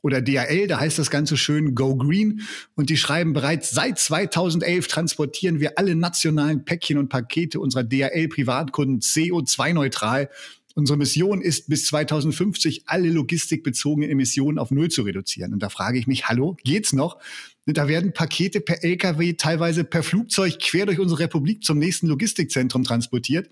oder 0.08 0.22
DHL, 0.22 0.68
da 0.68 0.80
heißt 0.80 0.98
das 0.98 1.12
Ganze 1.12 1.36
schön 1.36 1.76
Go 1.76 1.98
Green. 1.98 2.42
Und 2.76 2.90
die 2.90 2.96
schreiben 2.96 3.34
bereits 3.34 3.72
seit 3.72 4.00
2011 4.00 4.88
transportieren 4.88 5.60
wir 5.60 5.78
alle 5.78 5.96
nationalen 5.96 6.64
Päckchen 6.64 6.98
und 6.98 7.10
Pakete 7.10 7.60
unserer 7.60 7.84
DHL-Privatkunden 7.84 9.02
CO2-neutral. 9.02 10.30
Unsere 10.76 10.98
Mission 10.98 11.42
ist, 11.42 11.68
bis 11.68 11.88
2050 11.88 12.84
alle 12.86 13.10
logistikbezogenen 13.10 14.10
Emissionen 14.10 14.60
auf 14.60 14.72
Null 14.72 14.90
zu 14.90 15.02
reduzieren. 15.02 15.52
Und 15.52 15.62
da 15.62 15.68
frage 15.68 16.00
ich 16.00 16.08
mich, 16.08 16.30
hallo, 16.30 16.56
geht's 16.64 16.94
noch? 16.94 17.18
Da 17.66 17.90
werden 17.90 18.14
Pakete 18.14 18.62
per 18.62 18.86
LKW, 18.86 19.34
teilweise 19.34 19.84
per 19.84 20.04
Flugzeug 20.04 20.58
quer 20.60 20.86
durch 20.86 21.00
unsere 21.00 21.20
Republik 21.20 21.66
zum 21.66 21.80
nächsten 21.80 22.08
Logistikzentrum 22.08 22.86
transportiert. 22.86 23.50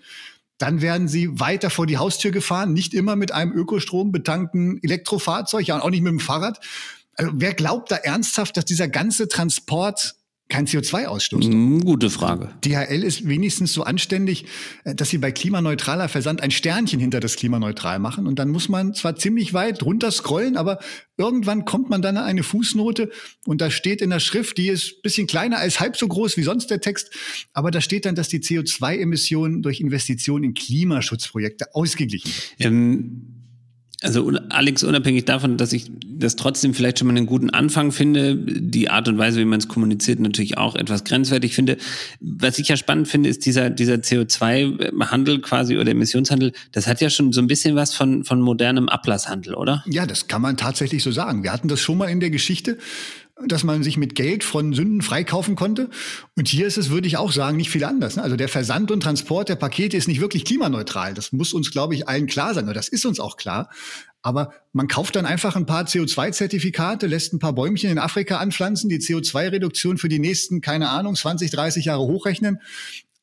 Dann 0.58 0.80
werden 0.80 1.08
sie 1.08 1.38
weiter 1.38 1.70
vor 1.70 1.86
die 1.86 1.98
Haustür 1.98 2.30
gefahren, 2.30 2.72
nicht 2.72 2.94
immer 2.94 3.16
mit 3.16 3.32
einem 3.32 3.52
Ökostrom 3.52 4.12
betankten 4.12 4.82
Elektrofahrzeug, 4.82 5.66
ja, 5.66 5.74
und 5.76 5.82
auch 5.82 5.90
nicht 5.90 6.02
mit 6.02 6.12
dem 6.12 6.20
Fahrrad. 6.20 6.60
Also 7.14 7.32
wer 7.34 7.54
glaubt 7.54 7.90
da 7.90 7.96
ernsthaft, 7.96 8.56
dass 8.56 8.64
dieser 8.64 8.88
ganze 8.88 9.28
Transport 9.28 10.16
kein 10.48 10.66
CO2 10.66 11.06
ausstoßt? 11.06 11.48
Mm, 11.48 11.80
gute 11.80 12.08
Frage. 12.08 12.50
DHL 12.64 13.02
ist 13.02 13.28
wenigstens 13.28 13.72
so 13.72 13.82
anständig, 13.82 14.46
äh, 14.84 14.94
dass 14.94 15.10
sie 15.10 15.18
bei 15.18 15.32
klimaneutraler 15.32 16.08
Versand 16.08 16.40
ein 16.40 16.50
Sternchen 16.50 17.00
hinter 17.00 17.20
das 17.20 17.36
klimaneutral 17.36 17.98
machen. 17.98 18.26
Und 18.26 18.38
dann 18.38 18.50
muss 18.50 18.68
man 18.68 18.94
zwar 18.94 19.16
ziemlich 19.16 19.54
weit 19.54 19.82
runter 19.82 20.10
scrollen, 20.10 20.56
aber 20.56 20.78
irgendwann 21.16 21.64
kommt 21.64 21.90
man 21.90 22.00
dann 22.00 22.16
an 22.16 22.24
eine 22.24 22.42
Fußnote 22.42 23.10
und 23.46 23.60
da 23.60 23.70
steht 23.70 24.00
in 24.00 24.10
der 24.10 24.20
Schrift, 24.20 24.58
die 24.58 24.68
ist 24.68 25.02
bisschen 25.02 25.26
kleiner 25.26 25.58
als 25.58 25.80
halb 25.80 25.96
so 25.96 26.06
groß 26.06 26.36
wie 26.36 26.42
sonst 26.42 26.70
der 26.70 26.80
Text, 26.80 27.10
aber 27.52 27.70
da 27.70 27.80
steht 27.80 28.04
dann, 28.04 28.14
dass 28.14 28.28
die 28.28 28.40
CO2-Emissionen 28.40 29.62
durch 29.62 29.80
Investitionen 29.80 30.44
in 30.44 30.54
Klimaschutzprojekte 30.54 31.74
ausgeglichen 31.74 32.30
werden. 32.58 32.76
Ähm 32.76 33.35
Also 34.02 34.30
Alex, 34.50 34.84
unabhängig 34.84 35.24
davon, 35.24 35.56
dass 35.56 35.72
ich 35.72 35.90
das 36.04 36.36
trotzdem 36.36 36.74
vielleicht 36.74 36.98
schon 36.98 37.08
mal 37.08 37.16
einen 37.16 37.26
guten 37.26 37.48
Anfang 37.48 37.92
finde, 37.92 38.36
die 38.36 38.90
Art 38.90 39.08
und 39.08 39.16
Weise, 39.16 39.40
wie 39.40 39.44
man 39.46 39.58
es 39.58 39.68
kommuniziert, 39.68 40.20
natürlich 40.20 40.58
auch 40.58 40.76
etwas 40.76 41.04
grenzwertig 41.04 41.54
finde. 41.54 41.78
Was 42.20 42.58
ich 42.58 42.68
ja 42.68 42.76
spannend 42.76 43.08
finde, 43.08 43.30
ist 43.30 43.46
dieser, 43.46 43.70
dieser 43.70 43.94
CO2-Handel 43.94 45.40
quasi 45.40 45.78
oder 45.78 45.90
Emissionshandel, 45.90 46.52
das 46.72 46.86
hat 46.86 47.00
ja 47.00 47.08
schon 47.08 47.32
so 47.32 47.40
ein 47.40 47.46
bisschen 47.46 47.74
was 47.74 47.94
von, 47.94 48.24
von 48.24 48.40
modernem 48.40 48.90
Ablasshandel, 48.90 49.54
oder? 49.54 49.82
Ja, 49.86 50.04
das 50.04 50.28
kann 50.28 50.42
man 50.42 50.58
tatsächlich 50.58 51.02
so 51.02 51.10
sagen. 51.10 51.42
Wir 51.42 51.52
hatten 51.52 51.68
das 51.68 51.80
schon 51.80 51.96
mal 51.96 52.06
in 52.06 52.20
der 52.20 52.30
Geschichte 52.30 52.76
dass 53.44 53.64
man 53.64 53.82
sich 53.82 53.98
mit 53.98 54.14
Geld 54.14 54.44
von 54.44 54.72
Sünden 54.72 55.02
freikaufen 55.02 55.56
konnte. 55.56 55.90
Und 56.36 56.48
hier 56.48 56.66
ist 56.66 56.78
es, 56.78 56.88
würde 56.88 57.06
ich 57.06 57.18
auch 57.18 57.32
sagen, 57.32 57.58
nicht 57.58 57.70
viel 57.70 57.84
anders. 57.84 58.16
Ne? 58.16 58.22
Also 58.22 58.36
der 58.36 58.48
Versand 58.48 58.90
und 58.90 59.02
Transport 59.02 59.48
der 59.50 59.56
Pakete 59.56 59.96
ist 59.96 60.08
nicht 60.08 60.20
wirklich 60.20 60.44
klimaneutral. 60.44 61.12
Das 61.12 61.32
muss 61.32 61.52
uns, 61.52 61.70
glaube 61.70 61.94
ich, 61.94 62.08
allen 62.08 62.26
klar 62.26 62.54
sein. 62.54 62.66
Das 62.72 62.88
ist 62.88 63.04
uns 63.04 63.20
auch 63.20 63.36
klar. 63.36 63.68
Aber 64.22 64.54
man 64.72 64.88
kauft 64.88 65.16
dann 65.16 65.26
einfach 65.26 65.54
ein 65.54 65.66
paar 65.66 65.84
CO2-Zertifikate, 65.84 67.06
lässt 67.06 67.32
ein 67.32 67.38
paar 67.38 67.52
Bäumchen 67.52 67.90
in 67.90 67.98
Afrika 67.98 68.38
anpflanzen, 68.38 68.88
die 68.88 68.98
CO2-Reduktion 68.98 69.98
für 69.98 70.08
die 70.08 70.18
nächsten, 70.18 70.62
keine 70.62 70.88
Ahnung, 70.88 71.14
20, 71.14 71.50
30 71.50 71.84
Jahre 71.84 72.02
hochrechnen 72.02 72.60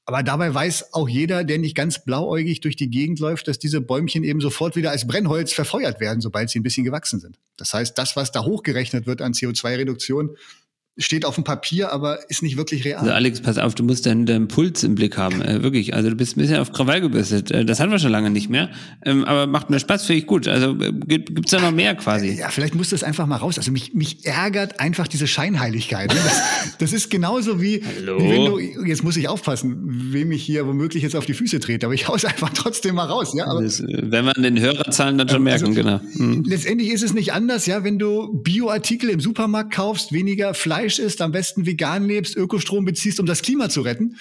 aber 0.06 0.22
dabei 0.22 0.54
weiß 0.54 0.94
auch 0.94 1.08
jeder, 1.08 1.44
der 1.44 1.60
nicht 1.60 1.76
ganz 1.76 2.04
blauäugig 2.04 2.60
durch 2.60 2.76
die 2.76 2.90
Gegend 2.90 3.20
läuft, 3.20 3.48
dass 3.48 3.58
diese 3.58 3.80
Bäumchen 3.80 4.24
eben 4.24 4.42
sofort 4.42 4.76
wieder 4.76 4.92
als 4.92 5.08
Brennholz 5.08 5.54
verfeuert 5.54 6.02
werden, 6.02 6.20
sobald 6.20 6.50
sie 6.50 6.60
ein 6.60 6.64
bisschen 6.64 6.84
gewachsen 6.84 7.22
sind. 7.22 7.40
Das 7.56 7.74
heißt, 7.74 7.98
das, 7.98 8.16
was 8.16 8.32
da 8.32 8.44
hochgerechnet 8.44 9.08
wird 9.08 9.22
an 9.22 9.32
CO2-Reduktion, 9.32 10.36
steht 10.98 11.26
auf 11.26 11.36
dem 11.36 11.44
Papier, 11.44 11.92
aber 11.92 12.30
ist 12.30 12.44
nicht 12.44 12.56
wirklich 12.56 12.86
real. 12.86 13.00
Also 13.00 13.12
Alex, 13.12 13.42
pass 13.42 13.58
auf, 13.58 13.74
du 13.74 13.84
musst 13.84 14.06
deinen, 14.06 14.28
deinen 14.28 14.48
Puls 14.48 14.84
im 14.84 14.94
Blick 14.94 15.18
haben, 15.18 15.42
äh, 15.42 15.64
wirklich. 15.64 15.96
Also 15.96 16.10
du 16.10 16.16
bist 16.16 16.38
ein 16.38 16.42
bisschen 16.42 16.58
auf 16.58 16.72
Krawall 16.72 17.02
gebürstet. 17.02 17.50
Äh, 17.50 17.66
das 17.66 17.80
hatten 17.80 17.92
wir 17.92 17.98
schon 17.98 18.12
lange 18.12 18.30
nicht 18.30 18.50
mehr, 18.50 18.70
ähm, 19.04 19.24
aber 19.26 19.48
macht 19.48 19.72
mir 19.72 19.80
Spaß, 19.80 20.06
finde 20.06 20.20
ich 20.20 20.28
gut. 20.28 20.48
Also 20.48 20.80
äh, 20.80 20.92
gibt 20.92 21.46
es 21.46 21.52
da 21.52 21.60
noch 21.60 21.72
mehr 21.72 21.96
quasi? 21.96 22.34
Ja, 22.34 22.50
vielleicht 22.50 22.76
muss 22.76 22.92
das 22.92 23.04
einfach 23.04 23.26
mal 23.26 23.38
raus. 23.38 23.58
Also 23.58 23.72
mich, 23.72 23.96
mich 23.96 24.26
ärgert 24.26 24.80
einfach 24.80 25.08
diese 25.08 25.26
Scheinheiligkeit. 25.26 26.14
Ne? 26.14 26.20
Das, 26.24 26.42
das 26.78 26.94
ist 26.94 27.10
genauso 27.10 27.60
wie, 27.60 27.82
wie 27.84 28.30
wenn 28.30 28.46
du, 28.46 28.60
jetzt 28.60 29.04
muss 29.04 29.18
ich 29.18 29.28
aufpassen, 29.28 29.80
wem 30.14 30.32
ich 30.32 30.44
hier 30.44 30.68
womöglich 30.68 31.02
jetzt 31.02 31.16
auf 31.16 31.26
die 31.26 31.34
Füße 31.34 31.60
trete, 31.60 31.88
aber 31.88 31.96
ich 31.96 32.08
hau's 32.08 32.24
einfach 32.24 32.52
trotzdem 32.54 32.96
mal 32.96 33.06
raus. 33.06 33.34
Ja, 33.36 33.48
aber, 33.48 33.64
das, 33.64 33.80
äh, 33.80 33.86
wenn 34.04 34.26
man 34.26 34.36
den 34.38 34.60
Hörerzahlen 34.60 35.18
dann 35.18 35.28
schon 35.28 35.48
also, 35.48 35.72
merken, 35.72 35.76
genau. 35.76 36.00
Mhm. 36.14 36.44
Letztendlich 36.46 36.92
ist 36.92 37.02
es 37.02 37.14
nicht 37.14 37.34
anders, 37.34 37.66
ja, 37.66 37.84
wenn 37.84 37.98
du 37.98 38.32
Bioartikel 38.44 39.10
im 39.10 39.20
Supermarkt 39.20 39.74
kaufst, 39.74 40.14
weniger 40.14 40.54
Fleisch 40.54 40.83
Fleisch 40.84 41.00
isst, 41.00 41.22
am 41.22 41.32
besten 41.32 41.66
vegan 41.66 42.06
lebst, 42.06 42.36
Ökostrom 42.36 42.84
beziehst, 42.84 43.22
um 43.22 43.25
das 43.25 43.42
Klima 43.42 43.70
zu 43.70 43.82
retten. 43.82 44.18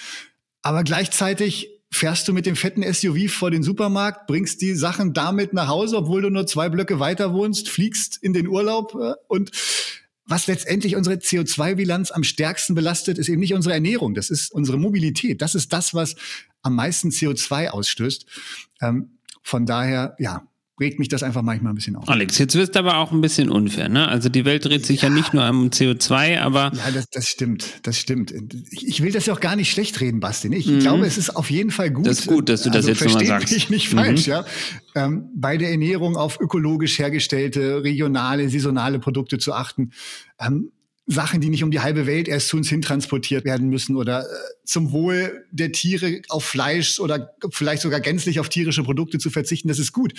Aber 0.61 0.85
gleichzeitig 0.85 1.67
fährst 1.91 2.25
du 2.25 2.31
mit 2.31 2.45
dem 2.45 2.55
fetten 2.55 2.83
SUV 2.83 3.29
vor 3.29 3.51
den 3.51 3.63
Supermarkt, 3.63 4.27
bringst 4.27 4.61
die 4.61 4.73
Sachen 4.73 5.13
damit 5.13 5.51
nach 5.51 5.67
Hause, 5.67 5.97
obwohl 5.97 6.21
du 6.21 6.29
nur 6.29 6.47
zwei 6.47 6.69
Blöcke 6.69 7.01
weiter 7.01 7.33
wohnst, 7.33 7.67
fliegst 7.67 8.17
in 8.21 8.31
den 8.31 8.47
Urlaub 8.47 8.95
äh, 8.95 9.13
und 9.27 9.51
was 10.25 10.47
letztendlich 10.47 10.95
unsere 10.95 11.17
CO2-Bilanz 11.17 12.11
am 12.11 12.23
stärksten 12.23 12.75
belastet, 12.75 13.17
ist 13.17 13.27
eben 13.27 13.41
nicht 13.41 13.53
unsere 13.53 13.73
Ernährung, 13.73 14.13
das 14.13 14.29
ist 14.29 14.53
unsere 14.53 14.77
Mobilität. 14.77 15.41
Das 15.41 15.55
ist 15.55 15.73
das, 15.73 15.93
was 15.93 16.15
am 16.61 16.75
meisten 16.75 17.09
CO2 17.09 17.67
ausstößt. 17.67 18.25
Ähm, 18.81 19.17
von 19.41 19.65
daher, 19.65 20.15
ja, 20.19 20.47
regt 20.79 20.99
mich 20.99 21.07
das 21.07 21.21
einfach 21.21 21.43
manchmal 21.43 21.71
ein 21.73 21.75
bisschen 21.75 21.95
auf. 21.95 22.09
Alex, 22.09 22.37
jetzt 22.39 22.55
wirst 22.55 22.75
du 22.75 22.79
aber 22.79 22.97
auch 22.97 23.11
ein 23.11 23.21
bisschen 23.21 23.49
unfair, 23.49 23.89
ne? 23.89 24.07
Also 24.07 24.29
die 24.29 24.43
Welt 24.43 24.65
dreht 24.65 24.85
sich 24.85 25.01
ja, 25.01 25.09
ja 25.09 25.13
nicht 25.13 25.33
nur 25.33 25.47
um 25.47 25.69
CO2, 25.69 26.39
aber. 26.39 26.71
Ja, 26.73 26.91
das, 26.91 27.09
das 27.09 27.27
stimmt, 27.27 27.79
das 27.83 27.97
stimmt. 27.97 28.33
Ich, 28.71 28.87
ich 28.87 29.03
will 29.03 29.11
das 29.11 29.25
ja 29.27 29.33
auch 29.33 29.39
gar 29.39 29.55
nicht 29.55 29.71
schlecht 29.71 30.01
reden, 30.01 30.19
Basti. 30.19 30.53
Ich 30.53 30.67
mhm. 30.67 30.79
glaube, 30.79 31.05
es 31.05 31.17
ist 31.17 31.35
auf 31.35 31.51
jeden 31.51 31.71
Fall 31.71 31.91
gut. 31.91 32.07
Das 32.07 32.19
ist 32.19 32.27
gut, 32.27 32.49
dass 32.49 32.63
du 32.63 32.69
das 32.69 32.87
also, 32.87 32.89
jetzt 32.89 33.05
nochmal 33.05 33.25
sagst. 33.25 33.53
Mich 33.53 33.69
nicht 33.69 33.89
falsch, 33.89 34.27
mhm. 34.27 34.31
ja. 34.31 34.45
Ähm, 34.95 35.29
bei 35.35 35.57
der 35.57 35.71
Ernährung 35.71 36.17
auf 36.17 36.39
ökologisch 36.39 36.97
hergestellte, 36.99 37.83
regionale, 37.83 38.49
saisonale 38.49 38.99
Produkte 38.99 39.37
zu 39.37 39.53
achten. 39.53 39.91
Ähm, 40.39 40.71
Sachen, 41.05 41.41
die 41.41 41.49
nicht 41.49 41.63
um 41.63 41.71
die 41.71 41.81
halbe 41.81 42.07
Welt 42.07 42.29
erst 42.29 42.47
zu 42.47 42.57
uns 42.57 42.69
hintransportiert 42.69 43.43
werden 43.43 43.69
müssen 43.69 43.97
oder 43.97 44.21
äh, 44.21 44.25
zum 44.63 44.93
Wohl 44.93 45.45
der 45.51 45.73
Tiere 45.73 46.21
auf 46.29 46.45
Fleisch 46.45 46.99
oder 46.99 47.33
vielleicht 47.51 47.81
sogar 47.81 47.99
gänzlich 47.99 48.39
auf 48.39 48.47
tierische 48.47 48.83
Produkte 48.83 49.17
zu 49.17 49.29
verzichten, 49.29 49.67
das 49.67 49.79
ist 49.79 49.91
gut. 49.91 50.13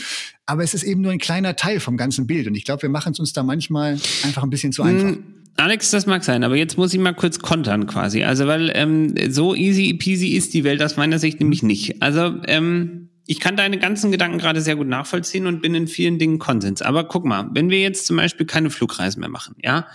Aber 0.44 0.62
es 0.62 0.74
ist 0.74 0.82
eben 0.82 1.00
nur 1.00 1.12
ein 1.12 1.18
kleiner 1.18 1.56
Teil 1.56 1.80
vom 1.80 1.96
ganzen 1.96 2.26
Bild 2.26 2.46
und 2.46 2.54
ich 2.54 2.64
glaube, 2.64 2.82
wir 2.82 2.90
machen 2.90 3.12
es 3.12 3.18
uns 3.18 3.32
da 3.32 3.42
manchmal 3.42 3.98
einfach 4.24 4.42
ein 4.42 4.50
bisschen 4.50 4.72
zu 4.72 4.82
einfach. 4.82 5.10
Mm. 5.10 5.24
Alex, 5.56 5.90
das 5.90 6.06
mag 6.06 6.24
sein, 6.24 6.42
aber 6.42 6.56
jetzt 6.56 6.76
muss 6.76 6.92
ich 6.92 7.00
mal 7.00 7.14
kurz 7.14 7.38
kontern 7.38 7.86
quasi. 7.86 8.24
Also, 8.24 8.46
weil 8.46 8.72
ähm, 8.74 9.14
so 9.30 9.54
easy 9.54 9.94
peasy 9.94 10.30
ist 10.30 10.52
die 10.52 10.64
Welt 10.64 10.82
aus 10.82 10.96
meiner 10.96 11.18
Sicht 11.18 11.38
nämlich 11.38 11.62
nicht. 11.62 12.02
Also, 12.02 12.34
ähm, 12.46 13.08
ich 13.26 13.40
kann 13.40 13.56
deine 13.56 13.78
ganzen 13.78 14.10
Gedanken 14.10 14.38
gerade 14.38 14.60
sehr 14.60 14.76
gut 14.76 14.88
nachvollziehen 14.88 15.46
und 15.46 15.62
bin 15.62 15.74
in 15.74 15.86
vielen 15.86 16.18
Dingen 16.18 16.38
Konsens. 16.38 16.82
Aber 16.82 17.04
guck 17.04 17.24
mal, 17.24 17.48
wenn 17.52 17.70
wir 17.70 17.80
jetzt 17.80 18.06
zum 18.06 18.16
Beispiel 18.16 18.46
keine 18.46 18.68
Flugreisen 18.68 19.20
mehr 19.20 19.30
machen, 19.30 19.54
ja, 19.62 19.86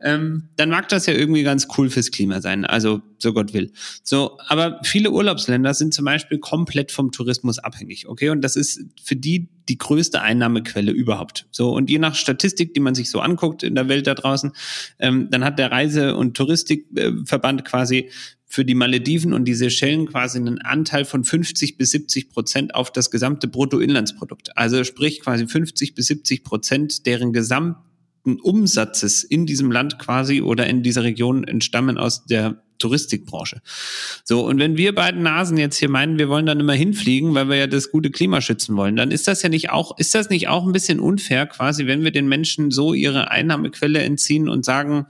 ähm, 0.00 0.48
dann 0.56 0.70
mag 0.70 0.88
das 0.88 1.06
ja 1.06 1.14
irgendwie 1.14 1.42
ganz 1.42 1.68
cool 1.76 1.88
fürs 1.90 2.10
Klima 2.10 2.40
sein. 2.40 2.64
Also, 2.64 3.00
so 3.18 3.32
Gott 3.32 3.54
will. 3.54 3.72
So, 4.02 4.38
aber 4.46 4.80
viele 4.84 5.10
Urlaubsländer 5.10 5.72
sind 5.74 5.94
zum 5.94 6.04
Beispiel 6.04 6.38
komplett 6.38 6.92
vom 6.92 7.12
Tourismus 7.12 7.58
abhängig, 7.58 8.06
okay? 8.06 8.28
Und 8.30 8.42
das 8.42 8.56
ist 8.56 8.84
für 9.02 9.16
die 9.16 9.48
die 9.68 9.78
größte 9.78 10.22
Einnahmequelle 10.22 10.92
überhaupt. 10.92 11.46
So, 11.50 11.74
und 11.74 11.90
je 11.90 11.98
nach 11.98 12.14
Statistik, 12.14 12.74
die 12.74 12.80
man 12.80 12.94
sich 12.94 13.10
so 13.10 13.20
anguckt 13.20 13.62
in 13.62 13.74
der 13.74 13.88
Welt 13.88 14.06
da 14.06 14.14
draußen, 14.14 14.52
ähm, 14.98 15.28
dann 15.30 15.44
hat 15.44 15.58
der 15.58 15.72
Reise- 15.72 16.16
und 16.16 16.36
Touristikverband 16.36 17.64
quasi 17.64 18.10
für 18.48 18.64
die 18.64 18.74
Malediven 18.74 19.32
und 19.32 19.44
die 19.44 19.54
Seychellen 19.54 20.06
quasi 20.06 20.38
einen 20.38 20.60
Anteil 20.60 21.04
von 21.04 21.24
50 21.24 21.76
bis 21.76 21.90
70 21.90 22.30
Prozent 22.30 22.74
auf 22.74 22.92
das 22.92 23.10
gesamte 23.10 23.48
Bruttoinlandsprodukt. 23.48 24.56
Also 24.56 24.84
sprich 24.84 25.20
quasi 25.20 25.48
50 25.48 25.94
bis 25.94 26.06
70 26.06 26.44
Prozent 26.44 27.06
deren 27.06 27.32
gesamten 28.26 28.40
Umsatzes 28.40 29.22
in 29.24 29.46
diesem 29.46 29.70
Land 29.70 29.98
quasi 29.98 30.42
oder 30.42 30.66
in 30.66 30.82
dieser 30.82 31.04
Region 31.04 31.44
entstammen 31.44 31.98
aus 31.98 32.24
der 32.26 32.62
Touristikbranche. 32.78 33.62
So, 34.24 34.44
und 34.44 34.58
wenn 34.58 34.76
wir 34.76 34.94
beiden 34.94 35.22
Nasen 35.22 35.56
jetzt 35.56 35.78
hier 35.78 35.88
meinen, 35.88 36.18
wir 36.18 36.28
wollen 36.28 36.44
dann 36.44 36.60
immer 36.60 36.74
hinfliegen, 36.74 37.34
weil 37.34 37.48
wir 37.48 37.56
ja 37.56 37.66
das 37.66 37.90
gute 37.90 38.10
Klima 38.10 38.42
schützen 38.42 38.76
wollen, 38.76 38.96
dann 38.96 39.10
ist 39.10 39.26
das 39.28 39.42
ja 39.42 39.48
nicht 39.48 39.70
auch, 39.70 39.96
ist 39.98 40.14
das 40.14 40.28
nicht 40.28 40.48
auch 40.48 40.66
ein 40.66 40.72
bisschen 40.72 41.00
unfair 41.00 41.46
quasi, 41.46 41.86
wenn 41.86 42.04
wir 42.04 42.10
den 42.10 42.28
Menschen 42.28 42.70
so 42.70 42.92
ihre 42.92 43.30
Einnahmequelle 43.30 44.00
entziehen 44.00 44.48
und 44.48 44.64
sagen, 44.64 45.06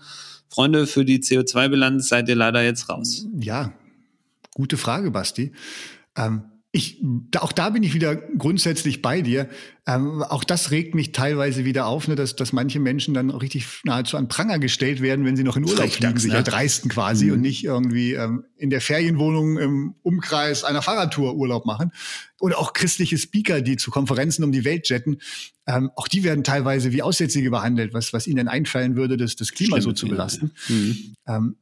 Freunde, 0.49 0.87
für 0.87 1.05
die 1.05 1.19
CO2-Bilanz 1.19 2.09
seid 2.09 2.29
ihr 2.29 2.37
leider 2.37 2.63
jetzt 2.63 2.89
raus. 2.89 3.27
Ja, 3.41 3.73
gute 4.55 4.77
Frage, 4.77 5.11
Basti. 5.11 5.53
Ähm, 6.17 6.45
ich, 6.73 7.03
auch 7.39 7.53
da 7.53 7.71
bin 7.71 7.83
ich 7.83 7.95
wieder 7.95 8.17
grundsätzlich 8.17 9.01
bei 9.01 9.23
dir. 9.23 9.49
Ähm, 9.87 10.23
auch 10.23 10.45
das 10.45 10.71
regt 10.73 10.95
mich 10.95 11.13
teilweise 11.13 11.65
wieder 11.65 11.87
auf, 11.87 12.07
ne, 12.07 12.17
dass, 12.17 12.37
dass 12.37 12.53
manche 12.53 12.81
Menschen 12.81 13.15
dann 13.15 13.31
auch 13.31 13.41
richtig 13.41 13.67
nahezu 13.85 14.17
an 14.17 14.29
Pranger 14.29 14.59
gestellt 14.59 15.01
werden, 15.01 15.25
wenn 15.25 15.37
sie 15.37 15.45
noch 15.45 15.57
in 15.57 15.65
Urlaub 15.65 15.91
fliegen, 15.91 16.19
sich 16.19 16.33
ne? 16.33 16.39
erdreisten 16.39 16.91
quasi 16.91 17.27
mhm. 17.27 17.33
und 17.33 17.41
nicht 17.41 17.65
irgendwie 17.65 18.13
ähm, 18.13 18.45
in 18.57 18.69
der 18.71 18.81
Ferienwohnung 18.81 19.59
im 19.59 19.95
Umkreis 20.03 20.65
einer 20.65 20.83
Fahrradtour 20.83 21.37
Urlaub 21.37 21.65
machen. 21.65 21.93
Oder 22.41 22.59
auch 22.59 22.75
christliche 22.75 23.17
Speaker, 23.17 23.63
die 23.63 23.77
zu 23.77 23.91
Konferenzen 23.91 24.45
um 24.45 24.53
die 24.53 24.65
Welt 24.65 24.89
jetten. 24.89 25.19
Ähm, 25.67 25.91
auch 25.97 26.09
die 26.09 26.25
werden 26.25 26.45
teilweise 26.45 26.93
wie 26.93 27.01
Aussätzige 27.01 27.51
behandelt, 27.51 27.95
was, 27.95 28.13
was 28.13 28.27
ihnen 28.27 28.49
einfallen 28.49 28.97
würde, 28.97 29.17
das, 29.17 29.37
das 29.37 29.53
Klima 29.53 29.81
Stimmt, 29.81 29.97
so 29.99 30.07
zu 30.07 30.09
belasten. 30.09 30.53
Ja, 30.69 30.75
ja. 31.35 31.41
Mhm. 31.41 31.57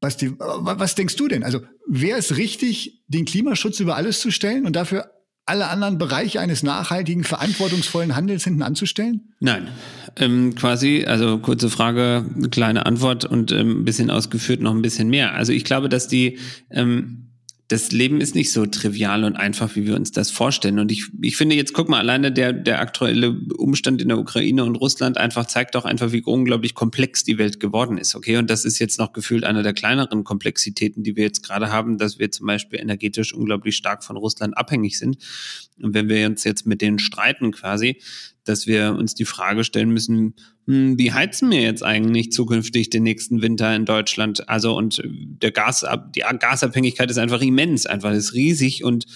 Was, 0.00 0.18
was 0.20 0.94
denkst 0.94 1.16
du 1.16 1.28
denn? 1.28 1.42
Also 1.42 1.60
wäre 1.86 2.18
es 2.18 2.36
richtig, 2.36 3.02
den 3.08 3.24
Klimaschutz 3.24 3.80
über 3.80 3.96
alles 3.96 4.20
zu 4.20 4.30
stellen 4.30 4.66
und 4.66 4.76
dafür 4.76 5.10
alle 5.46 5.68
anderen 5.68 5.96
Bereiche 5.96 6.40
eines 6.40 6.64
nachhaltigen, 6.64 7.22
verantwortungsvollen 7.22 8.16
Handels 8.16 8.44
hinten 8.44 8.62
anzustellen? 8.62 9.32
Nein. 9.38 9.68
Ähm, 10.16 10.56
quasi, 10.56 11.04
also 11.06 11.38
kurze 11.38 11.70
Frage, 11.70 12.24
kleine 12.50 12.84
Antwort 12.84 13.24
und 13.24 13.52
ähm, 13.52 13.80
ein 13.80 13.84
bisschen 13.84 14.10
ausgeführt 14.10 14.60
noch 14.60 14.74
ein 14.74 14.82
bisschen 14.82 15.08
mehr. 15.08 15.34
Also 15.34 15.52
ich 15.52 15.64
glaube, 15.64 15.88
dass 15.88 16.08
die 16.08 16.38
ähm, 16.70 17.25
das 17.68 17.90
Leben 17.90 18.20
ist 18.20 18.36
nicht 18.36 18.52
so 18.52 18.64
trivial 18.64 19.24
und 19.24 19.34
einfach, 19.34 19.74
wie 19.74 19.86
wir 19.86 19.96
uns 19.96 20.12
das 20.12 20.30
vorstellen. 20.30 20.78
Und 20.78 20.92
ich, 20.92 21.06
ich 21.20 21.36
finde 21.36 21.56
jetzt, 21.56 21.72
guck 21.72 21.88
mal, 21.88 21.98
alleine 21.98 22.30
der, 22.30 22.52
der 22.52 22.80
aktuelle 22.80 23.40
Umstand 23.56 24.00
in 24.00 24.06
der 24.06 24.18
Ukraine 24.18 24.64
und 24.64 24.76
Russland 24.76 25.18
einfach 25.18 25.46
zeigt 25.46 25.74
doch 25.74 25.84
einfach, 25.84 26.12
wie 26.12 26.22
unglaublich 26.22 26.74
komplex 26.74 27.24
die 27.24 27.38
Welt 27.38 27.58
geworden 27.58 27.98
ist. 27.98 28.14
Okay, 28.14 28.36
und 28.36 28.50
das 28.50 28.64
ist 28.64 28.78
jetzt 28.78 29.00
noch 29.00 29.12
gefühlt 29.12 29.42
einer 29.42 29.64
der 29.64 29.72
kleineren 29.72 30.22
Komplexitäten, 30.22 31.02
die 31.02 31.16
wir 31.16 31.24
jetzt 31.24 31.42
gerade 31.42 31.72
haben, 31.72 31.98
dass 31.98 32.20
wir 32.20 32.30
zum 32.30 32.46
Beispiel 32.46 32.78
energetisch 32.78 33.34
unglaublich 33.34 33.76
stark 33.76 34.04
von 34.04 34.16
Russland 34.16 34.56
abhängig 34.56 34.96
sind. 34.96 35.18
Und 35.82 35.92
wenn 35.92 36.08
wir 36.08 36.24
uns 36.26 36.44
jetzt 36.44 36.66
mit 36.66 36.80
denen 36.80 37.00
streiten 37.00 37.50
quasi, 37.50 38.00
dass 38.48 38.66
wir 38.66 38.94
uns 38.94 39.14
die 39.14 39.24
Frage 39.24 39.64
stellen 39.64 39.90
müssen, 39.90 40.34
hm, 40.66 40.98
wie 40.98 41.12
heizen 41.12 41.50
wir 41.50 41.60
jetzt 41.60 41.82
eigentlich 41.82 42.32
zukünftig 42.32 42.90
den 42.90 43.02
nächsten 43.02 43.42
Winter 43.42 43.74
in 43.74 43.84
Deutschland? 43.84 44.48
Also 44.48 44.76
und 44.76 45.02
der 45.04 45.52
Gas, 45.52 45.84
die 46.14 46.22
Gasabhängigkeit 46.38 47.10
ist 47.10 47.18
einfach 47.18 47.40
immens, 47.40 47.86
einfach 47.86 48.12
ist 48.12 48.34
riesig 48.34 48.84
und 48.84 49.06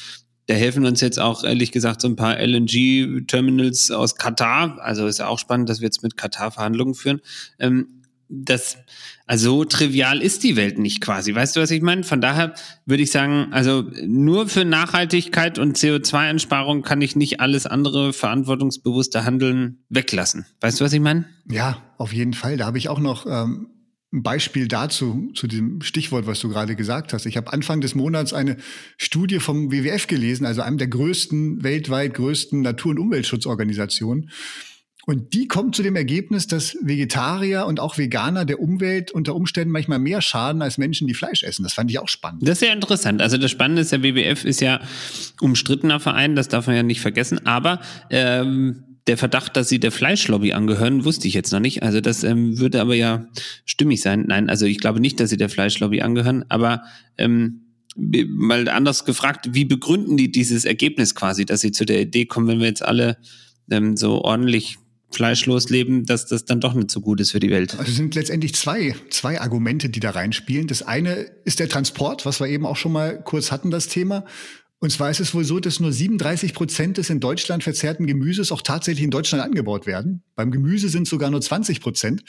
da 0.46 0.54
helfen 0.54 0.84
uns 0.84 1.00
jetzt 1.00 1.20
auch 1.20 1.44
ehrlich 1.44 1.70
gesagt 1.70 2.00
so 2.00 2.08
ein 2.08 2.16
paar 2.16 2.36
LNG-Terminals 2.40 3.92
aus 3.92 4.16
Katar. 4.16 4.80
Also 4.80 5.06
ist 5.06 5.20
ja 5.20 5.28
auch 5.28 5.38
spannend, 5.38 5.68
dass 5.68 5.80
wir 5.80 5.86
jetzt 5.86 6.02
mit 6.02 6.16
Katar 6.16 6.50
Verhandlungen 6.50 6.94
führen. 6.94 7.20
Ähm, 7.60 7.99
das, 8.30 8.78
also 9.26 9.50
so 9.50 9.64
trivial 9.64 10.22
ist 10.22 10.44
die 10.44 10.56
Welt 10.56 10.78
nicht 10.78 11.00
quasi. 11.00 11.34
Weißt 11.34 11.56
du, 11.56 11.60
was 11.60 11.70
ich 11.70 11.82
meine? 11.82 12.04
Von 12.04 12.20
daher 12.20 12.54
würde 12.86 13.02
ich 13.02 13.10
sagen, 13.10 13.48
also 13.50 13.84
nur 14.06 14.48
für 14.48 14.64
Nachhaltigkeit 14.64 15.58
und 15.58 15.76
CO2-Einsparung 15.76 16.82
kann 16.82 17.02
ich 17.02 17.16
nicht 17.16 17.40
alles 17.40 17.66
andere 17.66 18.12
verantwortungsbewusste 18.12 19.24
Handeln 19.24 19.82
weglassen. 19.88 20.46
Weißt 20.60 20.80
du, 20.80 20.84
was 20.84 20.92
ich 20.92 21.00
meine? 21.00 21.26
Ja, 21.50 21.82
auf 21.98 22.12
jeden 22.12 22.34
Fall. 22.34 22.56
Da 22.56 22.66
habe 22.66 22.78
ich 22.78 22.88
auch 22.88 23.00
noch 23.00 23.26
ähm, 23.26 23.66
ein 24.12 24.22
Beispiel 24.22 24.68
dazu, 24.68 25.30
zu 25.34 25.46
dem 25.46 25.82
Stichwort, 25.82 26.26
was 26.26 26.40
du 26.40 26.48
gerade 26.48 26.76
gesagt 26.76 27.12
hast. 27.12 27.26
Ich 27.26 27.36
habe 27.36 27.52
Anfang 27.52 27.80
des 27.80 27.94
Monats 27.94 28.32
eine 28.32 28.56
Studie 28.96 29.40
vom 29.40 29.70
WWF 29.72 30.06
gelesen, 30.06 30.46
also 30.46 30.62
einem 30.62 30.78
der 30.78 30.88
größten, 30.88 31.62
weltweit 31.62 32.14
größten 32.14 32.60
Natur- 32.60 32.92
und 32.92 32.98
Umweltschutzorganisationen. 32.98 34.30
Und 35.06 35.32
die 35.34 35.48
kommt 35.48 35.74
zu 35.74 35.82
dem 35.82 35.96
Ergebnis, 35.96 36.46
dass 36.46 36.76
Vegetarier 36.82 37.66
und 37.66 37.80
auch 37.80 37.98
Veganer 37.98 38.44
der 38.44 38.60
Umwelt 38.60 39.10
unter 39.10 39.34
Umständen 39.34 39.72
manchmal 39.72 39.98
mehr 39.98 40.20
schaden 40.20 40.62
als 40.62 40.78
Menschen, 40.78 41.06
die 41.06 41.14
Fleisch 41.14 41.42
essen. 41.42 41.62
Das 41.62 41.72
fand 41.72 41.90
ich 41.90 41.98
auch 41.98 42.08
spannend. 42.08 42.46
Das 42.46 42.60
ist 42.60 42.66
ja 42.66 42.72
interessant. 42.72 43.22
Also 43.22 43.38
das 43.38 43.50
Spannende 43.50 43.82
ist, 43.82 43.92
der 43.92 44.02
WWF 44.02 44.44
ist 44.44 44.60
ja 44.60 44.80
umstrittener 45.40 46.00
Verein, 46.00 46.36
das 46.36 46.48
darf 46.48 46.66
man 46.66 46.76
ja 46.76 46.82
nicht 46.82 47.00
vergessen. 47.00 47.46
Aber 47.46 47.80
ähm, 48.10 48.84
der 49.06 49.16
Verdacht, 49.16 49.56
dass 49.56 49.68
sie 49.68 49.80
der 49.80 49.92
Fleischlobby 49.92 50.52
angehören, 50.52 51.04
wusste 51.04 51.26
ich 51.26 51.34
jetzt 51.34 51.52
noch 51.52 51.60
nicht. 51.60 51.82
Also 51.82 52.00
das 52.00 52.22
ähm, 52.22 52.58
würde 52.58 52.80
aber 52.80 52.94
ja 52.94 53.26
stimmig 53.64 54.02
sein. 54.02 54.24
Nein, 54.28 54.50
also 54.50 54.66
ich 54.66 54.78
glaube 54.78 55.00
nicht, 55.00 55.18
dass 55.18 55.30
sie 55.30 55.36
der 55.36 55.48
Fleischlobby 55.48 56.02
angehören. 56.02 56.44
Aber 56.48 56.82
ähm, 57.16 57.62
mal 57.96 58.68
anders 58.68 59.04
gefragt, 59.04 59.48
wie 59.52 59.64
begründen 59.64 60.16
die 60.16 60.30
dieses 60.30 60.64
Ergebnis 60.64 61.14
quasi, 61.14 61.44
dass 61.44 61.60
sie 61.60 61.72
zu 61.72 61.84
der 61.84 62.00
Idee 62.02 62.26
kommen, 62.26 62.46
wenn 62.46 62.60
wir 62.60 62.68
jetzt 62.68 62.84
alle 62.84 63.16
ähm, 63.70 63.96
so 63.96 64.22
ordentlich 64.22 64.78
fleischlos 65.10 65.68
leben, 65.68 66.06
dass 66.06 66.26
das 66.26 66.44
dann 66.44 66.60
doch 66.60 66.74
nicht 66.74 66.90
so 66.90 67.00
gut 67.00 67.20
ist 67.20 67.32
für 67.32 67.40
die 67.40 67.50
Welt. 67.50 67.78
Also 67.78 67.92
sind 67.92 68.14
letztendlich 68.14 68.54
zwei, 68.54 68.94
zwei 69.10 69.40
Argumente, 69.40 69.88
die 69.88 70.00
da 70.00 70.10
reinspielen. 70.10 70.66
Das 70.66 70.82
eine 70.82 71.26
ist 71.44 71.58
der 71.58 71.68
Transport, 71.68 72.26
was 72.26 72.40
wir 72.40 72.46
eben 72.46 72.64
auch 72.64 72.76
schon 72.76 72.92
mal 72.92 73.20
kurz 73.22 73.50
hatten, 73.50 73.70
das 73.70 73.88
Thema. 73.88 74.24
Und 74.78 74.90
zwar 74.90 75.10
ist 75.10 75.20
es 75.20 75.34
wohl 75.34 75.44
so, 75.44 75.60
dass 75.60 75.78
nur 75.78 75.92
37 75.92 76.54
Prozent 76.54 76.96
des 76.96 77.10
in 77.10 77.20
Deutschland 77.20 77.62
verzehrten 77.62 78.06
Gemüses 78.06 78.50
auch 78.50 78.62
tatsächlich 78.62 79.04
in 79.04 79.10
Deutschland 79.10 79.44
angebaut 79.44 79.86
werden. 79.86 80.22
Beim 80.36 80.50
Gemüse 80.50 80.88
sind 80.88 81.02
es 81.02 81.10
sogar 81.10 81.30
nur 81.30 81.40
20 81.40 81.80
Prozent. 81.80 82.24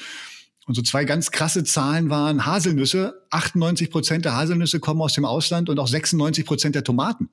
Und 0.68 0.76
so 0.76 0.82
zwei 0.82 1.06
ganz 1.06 1.32
krasse 1.32 1.64
Zahlen 1.64 2.10
waren 2.10 2.46
Haselnüsse. 2.46 3.26
98 3.30 3.90
Prozent 3.90 4.26
der 4.26 4.36
Haselnüsse 4.36 4.80
kommen 4.80 5.02
aus 5.02 5.14
dem 5.14 5.26
Ausland 5.26 5.70
und 5.70 5.80
auch 5.80 5.88
96 5.88 6.46
Prozent 6.46 6.76
der 6.76 6.84
Tomaten. 6.84 7.30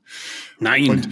Nein. 0.60 0.88
Und 0.88 1.08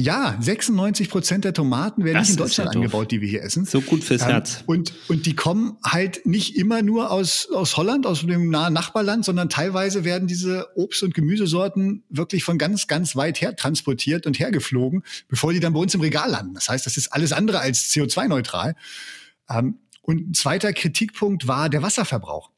ja, 0.00 0.36
96 0.40 1.10
Prozent 1.10 1.44
der 1.44 1.52
Tomaten 1.52 2.04
werden 2.04 2.14
das 2.14 2.28
nicht 2.28 2.38
in 2.38 2.44
Deutschland 2.44 2.74
ja 2.74 2.80
angebaut, 2.80 3.10
die 3.10 3.20
wir 3.20 3.28
hier 3.28 3.42
essen. 3.42 3.66
So 3.66 3.82
gut 3.82 4.02
fürs 4.02 4.22
ähm, 4.22 4.28
Herz. 4.28 4.64
Und, 4.64 4.94
und 5.08 5.26
die 5.26 5.36
kommen 5.36 5.76
halt 5.84 6.24
nicht 6.24 6.56
immer 6.56 6.80
nur 6.80 7.10
aus, 7.10 7.48
aus 7.52 7.76
Holland, 7.76 8.06
aus 8.06 8.22
dem 8.22 8.48
nahen 8.48 8.72
Nachbarland, 8.72 9.26
sondern 9.26 9.50
teilweise 9.50 10.04
werden 10.04 10.26
diese 10.26 10.68
Obst- 10.74 11.02
und 11.02 11.12
Gemüsesorten 11.12 12.02
wirklich 12.08 12.44
von 12.44 12.56
ganz, 12.56 12.86
ganz 12.86 13.14
weit 13.14 13.42
her 13.42 13.54
transportiert 13.54 14.26
und 14.26 14.38
hergeflogen, 14.38 15.02
bevor 15.28 15.52
die 15.52 15.60
dann 15.60 15.74
bei 15.74 15.80
uns 15.80 15.94
im 15.94 16.00
Regal 16.00 16.30
landen. 16.30 16.54
Das 16.54 16.70
heißt, 16.70 16.86
das 16.86 16.96
ist 16.96 17.12
alles 17.12 17.32
andere 17.32 17.60
als 17.60 17.90
CO2-neutral. 17.90 18.76
Ähm, 19.50 19.80
und 20.00 20.30
ein 20.30 20.34
zweiter 20.34 20.72
Kritikpunkt 20.72 21.46
war 21.46 21.68
der 21.68 21.82
Wasserverbrauch. 21.82 22.50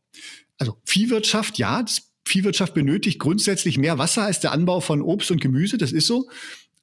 Also 0.58 0.78
Viehwirtschaft, 0.84 1.58
ja, 1.58 1.84
Viehwirtschaft 2.24 2.72
benötigt 2.74 3.18
grundsätzlich 3.18 3.78
mehr 3.78 3.98
Wasser 3.98 4.22
als 4.22 4.38
der 4.38 4.52
Anbau 4.52 4.80
von 4.80 5.02
Obst 5.02 5.30
und 5.32 5.40
Gemüse, 5.40 5.76
das 5.76 5.90
ist 5.90 6.06
so. 6.06 6.28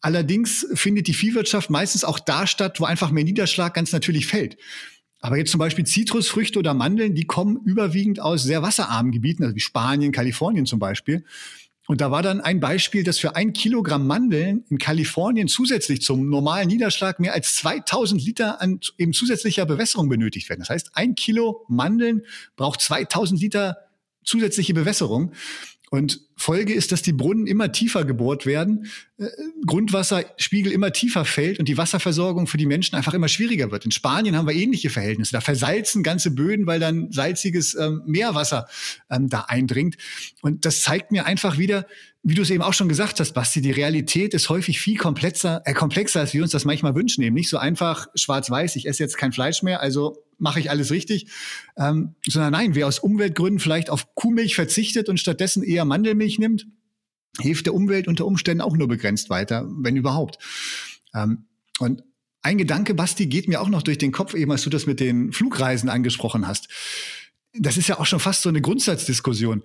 Allerdings 0.01 0.65
findet 0.73 1.07
die 1.07 1.13
Viehwirtschaft 1.13 1.69
meistens 1.69 2.03
auch 2.03 2.19
da 2.19 2.47
statt, 2.47 2.79
wo 2.79 2.85
einfach 2.85 3.11
mehr 3.11 3.23
Niederschlag 3.23 3.73
ganz 3.73 3.91
natürlich 3.91 4.27
fällt. 4.27 4.57
Aber 5.21 5.37
jetzt 5.37 5.51
zum 5.51 5.59
Beispiel 5.59 5.85
Zitrusfrüchte 5.85 6.59
oder 6.59 6.73
Mandeln, 6.73 7.13
die 7.13 7.25
kommen 7.25 7.57
überwiegend 7.65 8.21
aus 8.21 8.43
sehr 8.43 8.61
wasserarmen 8.61 9.11
Gebieten, 9.11 9.43
also 9.43 9.55
wie 9.55 9.59
Spanien, 9.59 10.13
Kalifornien 10.13 10.65
zum 10.65 10.79
Beispiel. 10.79 11.25
Und 11.87 12.01
da 12.01 12.11
war 12.11 12.21
dann 12.21 12.39
ein 12.39 12.59
Beispiel, 12.59 13.03
dass 13.03 13.17
für 13.17 13.35
ein 13.35 13.51
Kilogramm 13.51 14.05
Mandeln 14.05 14.63
in 14.69 14.77
Kalifornien 14.77 15.47
zusätzlich 15.47 16.01
zum 16.01 16.29
normalen 16.29 16.67
Niederschlag 16.67 17.19
mehr 17.19 17.33
als 17.33 17.55
2000 17.55 18.23
Liter 18.23 18.61
an 18.61 18.79
eben 18.99 19.11
zusätzlicher 19.11 19.65
Bewässerung 19.65 20.07
benötigt 20.07 20.47
werden. 20.49 20.59
Das 20.59 20.69
heißt, 20.69 20.91
ein 20.93 21.15
Kilo 21.15 21.65
Mandeln 21.67 22.21
braucht 22.55 22.79
2000 22.81 23.41
Liter 23.41 23.77
zusätzliche 24.23 24.75
Bewässerung. 24.75 25.33
Und 25.89 26.21
Folge 26.35 26.73
ist, 26.73 26.91
dass 26.91 27.01
die 27.01 27.13
Brunnen 27.13 27.47
immer 27.47 27.71
tiefer 27.71 28.05
gebohrt 28.05 28.45
werden, 28.45 28.87
äh, 29.17 29.27
Grundwasserspiegel 29.65 30.71
immer 30.71 30.93
tiefer 30.93 31.25
fällt 31.25 31.59
und 31.59 31.67
die 31.67 31.77
Wasserversorgung 31.77 32.47
für 32.47 32.57
die 32.57 32.65
Menschen 32.65 32.95
einfach 32.95 33.13
immer 33.13 33.27
schwieriger 33.27 33.71
wird. 33.71 33.85
In 33.85 33.91
Spanien 33.91 34.35
haben 34.35 34.47
wir 34.47 34.53
ähnliche 34.53 34.89
Verhältnisse. 34.89 35.31
Da 35.31 35.41
versalzen 35.41 36.03
ganze 36.03 36.31
Böden, 36.31 36.67
weil 36.67 36.79
dann 36.79 37.11
salziges 37.11 37.75
ähm, 37.75 38.03
Meerwasser 38.05 38.67
ähm, 39.09 39.29
da 39.29 39.41
eindringt. 39.41 39.97
Und 40.41 40.65
das 40.65 40.81
zeigt 40.81 41.11
mir 41.11 41.25
einfach 41.25 41.57
wieder, 41.57 41.85
wie 42.21 42.35
du 42.35 42.41
es 42.41 42.49
eben 42.49 42.63
auch 42.63 42.73
schon 42.73 42.89
gesagt 42.89 43.19
hast, 43.19 43.33
Basti, 43.33 43.61
die 43.61 43.71
Realität 43.71 44.33
ist 44.33 44.49
häufig 44.49 44.79
viel 44.79 44.97
komplexer, 44.97 45.61
äh, 45.65 45.73
komplexer, 45.73 46.19
als 46.19 46.33
wir 46.33 46.43
uns 46.43 46.51
das 46.51 46.65
manchmal 46.65 46.93
wünschen. 46.93 47.23
Eben 47.23 47.35
nicht 47.35 47.49
so 47.49 47.57
einfach 47.57 48.07
schwarz-weiß, 48.13 48.75
ich 48.75 48.87
esse 48.87 49.01
jetzt 49.01 49.17
kein 49.17 49.31
Fleisch 49.31 49.63
mehr, 49.63 49.81
also 49.81 50.23
mache 50.39 50.59
ich 50.59 50.69
alles 50.69 50.91
richtig. 50.91 51.27
Ähm, 51.77 52.15
sondern 52.27 52.51
nein, 52.51 52.75
wer 52.75 52.87
aus 52.87 52.99
Umweltgründen 52.99 53.59
vielleicht 53.59 53.89
auf 53.89 54.15
Kuhmilch 54.15 54.55
verzichtet 54.55 55.09
und 55.09 55.19
stattdessen 55.19 55.63
eher 55.63 55.85
Mandelmilch 55.85 56.39
nimmt, 56.39 56.67
hilft 57.39 57.65
der 57.65 57.73
Umwelt 57.73 58.07
unter 58.07 58.25
Umständen 58.25 58.61
auch 58.61 58.75
nur 58.75 58.87
begrenzt 58.87 59.29
weiter, 59.29 59.67
wenn 59.69 59.95
überhaupt. 59.95 60.37
Ähm, 61.13 61.45
und 61.79 62.03
ein 62.41 62.57
Gedanke, 62.57 62.93
Basti, 62.93 63.27
geht 63.27 63.47
mir 63.47 63.61
auch 63.61 63.69
noch 63.69 63.83
durch 63.83 63.97
den 63.97 64.11
Kopf, 64.11 64.33
eben 64.33 64.51
als 64.51 64.63
du 64.63 64.69
das 64.69 64.85
mit 64.85 64.99
den 64.99 65.33
Flugreisen 65.33 65.89
angesprochen 65.89 66.47
hast. 66.47 66.69
Das 67.53 67.77
ist 67.77 67.87
ja 67.87 67.99
auch 67.99 68.05
schon 68.05 68.19
fast 68.19 68.43
so 68.43 68.49
eine 68.49 68.61
Grundsatzdiskussion, 68.61 69.63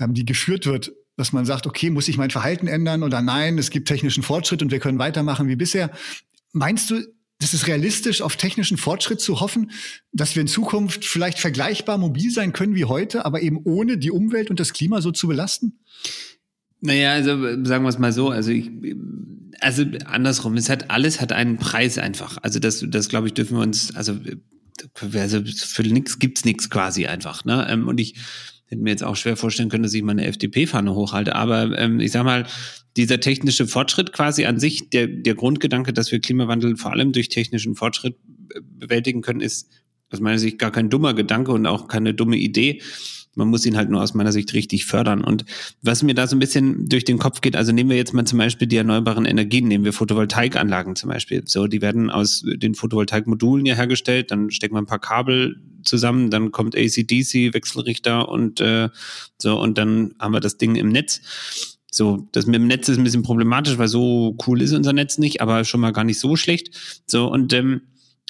ähm, 0.00 0.14
die 0.14 0.24
geführt 0.24 0.66
wird 0.66 0.92
dass 1.18 1.32
man 1.32 1.44
sagt, 1.44 1.66
okay, 1.66 1.90
muss 1.90 2.06
ich 2.06 2.16
mein 2.16 2.30
Verhalten 2.30 2.68
ändern 2.68 3.02
oder 3.02 3.20
nein, 3.20 3.58
es 3.58 3.70
gibt 3.70 3.88
technischen 3.88 4.22
Fortschritt 4.22 4.62
und 4.62 4.70
wir 4.70 4.78
können 4.78 5.00
weitermachen 5.00 5.48
wie 5.48 5.56
bisher. 5.56 5.90
Meinst 6.52 6.90
du, 6.90 7.02
das 7.40 7.54
ist 7.54 7.66
realistisch, 7.66 8.20
auf 8.20 8.36
technischen 8.36 8.76
Fortschritt 8.76 9.20
zu 9.20 9.40
hoffen, 9.40 9.70
dass 10.12 10.34
wir 10.34 10.42
in 10.42 10.48
Zukunft 10.48 11.04
vielleicht 11.04 11.38
vergleichbar 11.38 11.96
mobil 11.96 12.30
sein 12.30 12.52
können 12.52 12.74
wie 12.74 12.84
heute, 12.84 13.24
aber 13.24 13.42
eben 13.42 13.60
ohne 13.64 13.96
die 13.96 14.10
Umwelt 14.10 14.50
und 14.50 14.58
das 14.58 14.72
Klima 14.72 15.00
so 15.00 15.12
zu 15.12 15.28
belasten? 15.28 15.78
Naja, 16.80 17.12
also 17.12 17.30
sagen 17.64 17.84
wir 17.84 17.88
es 17.88 17.98
mal 17.98 18.12
so, 18.12 18.30
also 18.30 18.50
ich, 18.50 18.70
also 19.60 19.84
andersrum, 20.04 20.56
es 20.56 20.68
hat 20.68 20.90
alles 20.90 21.20
hat 21.20 21.32
einen 21.32 21.58
Preis 21.58 21.98
einfach. 21.98 22.38
Also 22.42 22.58
das, 22.58 22.84
das 22.88 23.08
glaube 23.08 23.28
ich, 23.28 23.34
dürfen 23.34 23.56
wir 23.56 23.62
uns, 23.62 23.94
also, 23.94 24.18
also 25.00 25.42
für 25.44 25.82
nichts 25.82 26.18
gibt's 26.18 26.44
nichts 26.44 26.70
quasi 26.70 27.06
einfach. 27.06 27.44
Ne? 27.44 27.66
Ähm, 27.68 27.88
und 27.88 28.00
ich 28.00 28.14
hätte 28.68 28.82
mir 28.82 28.90
jetzt 28.90 29.04
auch 29.04 29.16
schwer 29.16 29.36
vorstellen 29.36 29.68
können, 29.68 29.82
dass 29.82 29.94
ich 29.94 30.02
meine 30.02 30.26
FDP-Fahne 30.26 30.94
hochhalte. 30.94 31.34
Aber 31.34 31.76
ähm, 31.78 32.00
ich 32.00 32.12
sag 32.12 32.24
mal, 32.24 32.46
dieser 32.96 33.20
technische 33.20 33.66
Fortschritt 33.66 34.12
quasi 34.12 34.44
an 34.44 34.58
sich, 34.58 34.90
der, 34.90 35.06
der 35.06 35.34
Grundgedanke, 35.34 35.92
dass 35.92 36.12
wir 36.12 36.20
Klimawandel 36.20 36.76
vor 36.76 36.92
allem 36.92 37.12
durch 37.12 37.28
technischen 37.28 37.74
Fortschritt 37.74 38.16
bewältigen 38.62 39.22
können, 39.22 39.40
ist 39.40 39.70
aus 40.10 40.20
meiner 40.20 40.38
Sicht 40.38 40.58
gar 40.58 40.70
kein 40.70 40.90
dummer 40.90 41.14
Gedanke 41.14 41.52
und 41.52 41.66
auch 41.66 41.88
keine 41.88 42.14
dumme 42.14 42.36
Idee. 42.36 42.80
Man 43.38 43.48
muss 43.48 43.64
ihn 43.64 43.76
halt 43.76 43.88
nur 43.88 44.02
aus 44.02 44.12
meiner 44.12 44.32
Sicht 44.32 44.52
richtig 44.52 44.84
fördern. 44.84 45.22
Und 45.22 45.44
was 45.80 46.02
mir 46.02 46.14
da 46.14 46.26
so 46.26 46.36
ein 46.36 46.40
bisschen 46.40 46.88
durch 46.88 47.04
den 47.04 47.18
Kopf 47.18 47.40
geht, 47.40 47.56
also 47.56 47.72
nehmen 47.72 47.88
wir 47.88 47.96
jetzt 47.96 48.12
mal 48.12 48.24
zum 48.24 48.38
Beispiel 48.38 48.68
die 48.68 48.76
erneuerbaren 48.76 49.24
Energien, 49.24 49.68
nehmen 49.68 49.84
wir 49.84 49.92
Photovoltaikanlagen 49.92 50.96
zum 50.96 51.08
Beispiel. 51.08 51.42
So, 51.46 51.66
die 51.66 51.80
werden 51.80 52.10
aus 52.10 52.44
den 52.44 52.74
Photovoltaikmodulen 52.74 53.64
ja 53.64 53.74
hergestellt, 53.74 54.30
dann 54.30 54.50
stecken 54.50 54.74
wir 54.74 54.82
ein 54.82 54.86
paar 54.86 54.98
Kabel 54.98 55.60
zusammen, 55.84 56.30
dann 56.30 56.52
kommt 56.52 56.76
ACDC, 56.76 57.54
Wechselrichter 57.54 58.28
und 58.28 58.60
äh, 58.60 58.88
so, 59.38 59.58
und 59.60 59.78
dann 59.78 60.14
haben 60.18 60.32
wir 60.32 60.40
das 60.40 60.58
Ding 60.58 60.74
im 60.74 60.88
Netz. 60.88 61.20
So, 61.90 62.28
das 62.32 62.46
mit 62.46 62.56
dem 62.56 62.66
Netz 62.66 62.88
ist 62.88 62.98
ein 62.98 63.04
bisschen 63.04 63.22
problematisch, 63.22 63.78
weil 63.78 63.88
so 63.88 64.36
cool 64.46 64.60
ist 64.60 64.72
unser 64.72 64.92
Netz 64.92 65.16
nicht, 65.16 65.40
aber 65.40 65.64
schon 65.64 65.80
mal 65.80 65.92
gar 65.92 66.04
nicht 66.04 66.20
so 66.20 66.36
schlecht. 66.36 67.02
So, 67.06 67.30
und 67.30 67.52
ähm, 67.52 67.82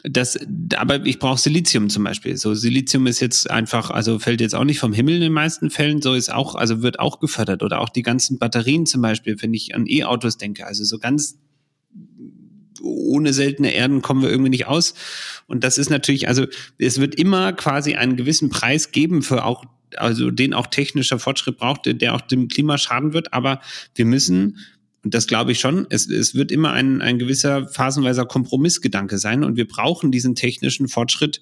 das, 0.05 0.39
aber 0.77 1.05
ich 1.05 1.19
brauche 1.19 1.39
Silizium 1.39 1.91
zum 1.91 2.05
Beispiel. 2.05 2.37
So, 2.37 2.55
Silizium 2.55 3.07
ist 3.07 3.21
jetzt 3.21 3.51
einfach, 3.51 3.91
also 3.91 4.19
fällt 4.19 4.41
jetzt 4.41 4.55
auch 4.55 4.65
nicht 4.65 4.79
vom 4.79 4.93
Himmel 4.93 5.17
in 5.17 5.21
den 5.23 5.33
meisten 5.33 5.71
Fällen, 5.71 6.01
so 6.03 6.15
ist 6.15 6.33
auch, 6.33 6.55
also 6.55 6.83
wird 6.83 7.01
auch 7.01 7.19
gefördert. 7.19 7.63
Oder 7.63 7.81
auch 7.81 7.89
die 7.89 8.03
ganzen 8.03 8.39
Batterien 8.39 8.87
zum 8.87 9.03
Beispiel, 9.03 9.37
wenn 9.41 9.53
ich 9.55 9.75
an 9.75 9.87
E-Autos 9.87 10.39
denke. 10.39 10.67
Also 10.67 10.85
so 10.85 10.99
ganz 10.99 11.39
ohne 12.81 13.33
seltene 13.33 13.73
Erden 13.73 14.03
kommen 14.03 14.23
wir 14.23 14.31
irgendwie 14.31 14.51
nicht 14.51 14.67
aus. 14.67 14.95
Und 15.47 15.65
das 15.65 15.79
ist 15.79 15.91
natürlich, 15.91 16.29
also 16.29 16.47
es 16.79 17.01
wird 17.01 17.17
immer 17.17 17.53
quasi 17.53 17.95
einen 17.95 18.17
gewissen 18.17 18.51
Preis 18.51 18.93
geben 18.93 19.23
für 19.23 19.45
auch, 19.45 19.65
also 19.97 20.31
den 20.31 20.55
auch 20.55 20.69
technischer 20.69 21.19
Fortschritt 21.19 21.57
braucht, 21.57 21.87
der 21.87 22.15
auch 22.15 22.21
dem 22.21 22.47
Klima 22.47 22.79
schaden 22.79 23.15
wird. 23.15 23.33
Aber 23.33 23.61
wir 23.97 24.05
müssen 24.05 24.59
das 25.15 25.27
glaube 25.27 25.53
ich 25.53 25.61
schon. 25.61 25.87
Es, 25.91 26.09
es 26.09 26.35
wird 26.35 26.51
immer 26.51 26.73
ein, 26.73 27.03
ein 27.03 27.19
gewisser 27.19 27.69
phasenweiser 27.69 28.27
Kompromissgedanke 28.27 29.19
sein 29.19 29.45
und 29.45 29.57
wir 29.57 29.69
brauchen 29.69 30.11
diesen 30.11 30.35
technischen 30.35 30.89
Fortschritt, 30.89 31.41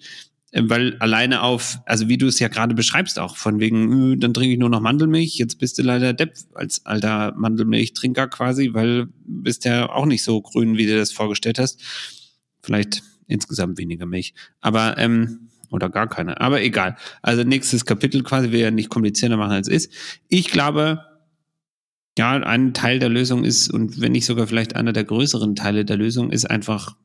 äh, 0.53 0.63
weil 0.65 0.97
alleine 0.99 1.43
auf, 1.43 1.79
also 1.87 2.09
wie 2.09 2.19
du 2.19 2.27
es 2.27 2.39
ja 2.39 2.49
gerade 2.49 2.75
beschreibst 2.75 3.19
auch, 3.19 3.37
von 3.37 3.61
wegen, 3.61 4.21
dann 4.21 4.35
trinke 4.35 4.53
ich 4.53 4.59
nur 4.59 4.69
noch 4.69 4.81
Mandelmilch, 4.81 5.37
jetzt 5.37 5.59
bist 5.59 5.79
du 5.79 5.83
leider 5.83 6.13
Depp 6.13 6.35
als 6.55 6.85
alter 6.85 7.35
Mandelmilchtrinker 7.37 8.29
quasi, 8.29 8.71
weil 8.75 9.09
bist 9.25 9.65
ja 9.65 9.89
auch 9.89 10.07
nicht 10.07 10.23
so 10.23 10.41
grün, 10.43 10.77
wie 10.77 10.87
du 10.87 10.97
das 10.97 11.13
vorgestellt 11.13 11.59
hast. 11.59 11.81
Vielleicht 12.63 13.03
insgesamt 13.27 13.79
weniger 13.79 14.07
Milch. 14.07 14.35
Aber 14.61 14.99
ähm, 14.99 15.49
Oder 15.71 15.89
gar 15.89 16.09
keine. 16.09 16.41
Aber 16.41 16.63
egal. 16.63 16.97
Also 17.23 17.43
nächstes 17.43 17.85
Kapitel 17.85 18.23
quasi, 18.23 18.53
wir 18.53 18.61
ja 18.61 18.71
nicht 18.71 18.89
komplizierter 18.89 19.37
machen 19.37 19.53
als 19.53 19.69
ist. 19.69 19.93
Ich 20.29 20.49
glaube, 20.51 21.01
ja, 22.19 22.33
ein 22.33 22.75
Teil 22.75 22.99
der 22.99 23.09
Lösung 23.09 23.45
ist, 23.45 23.71
und 23.71 24.01
wenn 24.01 24.13
nicht 24.13 24.25
sogar 24.25 24.47
vielleicht 24.47 24.77
einer 24.77 24.93
der 24.93 25.05
größeren 25.05 25.55
Teile 25.55 25.85
der 25.85 25.97
Lösung, 25.97 26.31
ist 26.31 26.49
einfach 26.49 26.97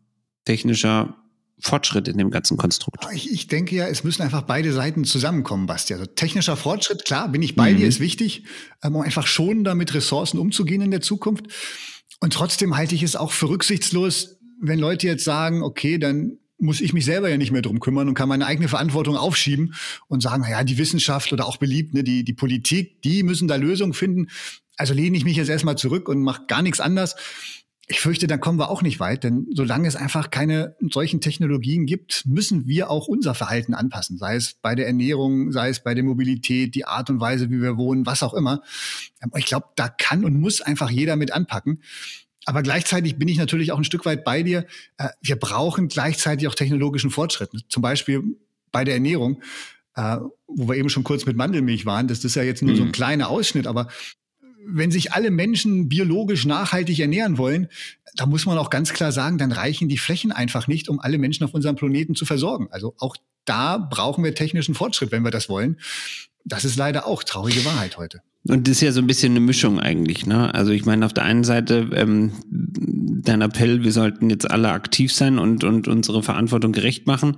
technischer 0.45 1.15
Fortschritt 1.59 2.07
in 2.07 2.17
dem 2.17 2.31
ganzen 2.31 2.57
Konstrukt. 2.57 3.05
Ich, 3.13 3.31
ich 3.31 3.47
denke 3.47 3.75
ja, 3.75 3.87
es 3.87 4.03
müssen 4.03 4.23
einfach 4.23 4.41
beide 4.41 4.73
Seiten 4.73 5.03
zusammenkommen, 5.03 5.67
Basti. 5.67 5.93
Also 5.93 6.07
technischer 6.07 6.57
Fortschritt, 6.57 7.05
klar, 7.05 7.29
bin 7.29 7.43
ich 7.43 7.55
bei 7.55 7.71
mhm. 7.71 7.77
dir, 7.77 7.87
ist 7.87 7.99
wichtig, 7.99 8.45
ähm, 8.83 8.95
um 8.95 9.01
einfach 9.01 9.27
schon 9.27 9.63
damit 9.63 9.93
Ressourcen 9.93 10.39
umzugehen 10.39 10.81
in 10.81 10.91
der 10.91 11.01
Zukunft. 11.01 11.45
Und 12.19 12.33
trotzdem 12.33 12.75
halte 12.75 12.95
ich 12.95 13.03
es 13.03 13.15
auch 13.15 13.31
für 13.31 13.49
rücksichtslos, 13.49 14.39
wenn 14.59 14.79
Leute 14.79 15.07
jetzt 15.07 15.23
sagen, 15.23 15.61
okay, 15.61 15.97
dann 15.97 16.37
muss 16.57 16.81
ich 16.81 16.93
mich 16.93 17.05
selber 17.05 17.29
ja 17.29 17.37
nicht 17.37 17.51
mehr 17.51 17.63
drum 17.63 17.79
kümmern 17.79 18.07
und 18.07 18.13
kann 18.13 18.29
meine 18.29 18.45
eigene 18.45 18.67
Verantwortung 18.67 19.17
aufschieben 19.17 19.73
und 20.07 20.21
sagen, 20.21 20.45
ja, 20.49 20.63
die 20.63 20.77
Wissenschaft 20.77 21.33
oder 21.33 21.47
auch 21.47 21.57
beliebt, 21.57 21.93
ne, 21.93 22.03
die, 22.03 22.23
die 22.23 22.33
Politik, 22.33 23.01
die 23.01 23.23
müssen 23.23 23.47
da 23.47 23.55
Lösungen 23.55 23.93
finden. 23.93 24.27
Also 24.81 24.95
lehne 24.95 25.15
ich 25.15 25.23
mich 25.23 25.37
jetzt 25.37 25.49
erstmal 25.49 25.77
zurück 25.77 26.09
und 26.09 26.23
mache 26.23 26.45
gar 26.47 26.63
nichts 26.63 26.79
anders. 26.79 27.15
Ich 27.85 27.99
fürchte, 27.99 28.25
dann 28.25 28.39
kommen 28.39 28.57
wir 28.57 28.71
auch 28.71 28.81
nicht 28.81 28.99
weit, 28.99 29.23
denn 29.23 29.45
solange 29.53 29.87
es 29.87 29.95
einfach 29.95 30.31
keine 30.31 30.75
solchen 30.89 31.21
Technologien 31.21 31.85
gibt, 31.85 32.23
müssen 32.25 32.65
wir 32.65 32.89
auch 32.89 33.07
unser 33.07 33.35
Verhalten 33.35 33.75
anpassen, 33.75 34.17
sei 34.17 34.37
es 34.37 34.55
bei 34.55 34.73
der 34.73 34.87
Ernährung, 34.87 35.51
sei 35.51 35.69
es 35.69 35.83
bei 35.83 35.93
der 35.93 36.03
Mobilität, 36.03 36.73
die 36.73 36.85
Art 36.85 37.11
und 37.11 37.19
Weise, 37.19 37.51
wie 37.51 37.61
wir 37.61 37.77
wohnen, 37.77 38.07
was 38.07 38.23
auch 38.23 38.33
immer. 38.33 38.63
Ich 39.35 39.45
glaube, 39.45 39.67
da 39.75 39.87
kann 39.87 40.25
und 40.25 40.39
muss 40.39 40.61
einfach 40.61 40.89
jeder 40.89 41.15
mit 41.15 41.31
anpacken. 41.31 41.83
Aber 42.45 42.63
gleichzeitig 42.63 43.19
bin 43.19 43.27
ich 43.27 43.37
natürlich 43.37 43.71
auch 43.71 43.77
ein 43.77 43.83
Stück 43.83 44.05
weit 44.07 44.23
bei 44.23 44.41
dir. 44.41 44.65
Äh, 44.97 45.09
wir 45.21 45.35
brauchen 45.35 45.89
gleichzeitig 45.89 46.47
auch 46.47 46.55
technologischen 46.55 47.11
Fortschritt. 47.11 47.51
Zum 47.69 47.83
Beispiel 47.83 48.23
bei 48.71 48.83
der 48.83 48.95
Ernährung, 48.95 49.43
äh, 49.95 50.17
wo 50.47 50.69
wir 50.69 50.75
eben 50.75 50.89
schon 50.89 51.03
kurz 51.03 51.27
mit 51.27 51.37
Mandelmilch 51.37 51.85
waren. 51.85 52.07
Das 52.07 52.23
ist 52.23 52.35
ja 52.35 52.41
jetzt 52.41 52.63
nur 52.63 52.71
mhm. 52.71 52.77
so 52.77 52.83
ein 52.83 52.87
mhm. 52.87 52.93
kleiner 52.93 53.29
Ausschnitt, 53.29 53.67
aber 53.67 53.89
wenn 54.65 54.91
sich 54.91 55.13
alle 55.13 55.31
Menschen 55.31 55.89
biologisch 55.89 56.45
nachhaltig 56.45 56.99
ernähren 56.99 57.37
wollen, 57.37 57.67
da 58.15 58.25
muss 58.25 58.45
man 58.45 58.57
auch 58.57 58.69
ganz 58.69 58.93
klar 58.93 59.11
sagen, 59.11 59.37
dann 59.37 59.51
reichen 59.51 59.87
die 59.89 59.97
Flächen 59.97 60.31
einfach 60.31 60.67
nicht, 60.67 60.89
um 60.89 60.99
alle 60.99 61.17
Menschen 61.17 61.43
auf 61.45 61.53
unserem 61.53 61.75
Planeten 61.75 62.15
zu 62.15 62.25
versorgen. 62.25 62.67
Also 62.71 62.93
auch 62.99 63.15
da 63.45 63.77
brauchen 63.77 64.23
wir 64.23 64.35
technischen 64.35 64.75
Fortschritt, 64.75 65.11
wenn 65.11 65.23
wir 65.23 65.31
das 65.31 65.49
wollen. 65.49 65.77
Das 66.43 66.65
ist 66.65 66.75
leider 66.75 67.07
auch 67.07 67.23
traurige 67.23 67.63
Wahrheit 67.65 67.97
heute. 67.97 68.21
Und 68.47 68.67
das 68.67 68.77
ist 68.77 68.81
ja 68.81 68.91
so 68.91 69.01
ein 69.01 69.07
bisschen 69.07 69.33
eine 69.33 69.39
Mischung 69.39 69.79
eigentlich, 69.79 70.25
ne? 70.25 70.53
Also 70.53 70.71
ich 70.71 70.85
meine, 70.85 71.05
auf 71.05 71.13
der 71.13 71.23
einen 71.23 71.43
Seite 71.43 71.89
ähm, 71.93 72.31
dein 72.49 73.41
Appell, 73.41 73.83
wir 73.83 73.91
sollten 73.91 74.31
jetzt 74.31 74.49
alle 74.49 74.71
aktiv 74.71 75.13
sein 75.13 75.37
und, 75.37 75.63
und 75.63 75.87
unsere 75.87 76.23
Verantwortung 76.23 76.71
gerecht 76.71 77.05
machen. 77.05 77.37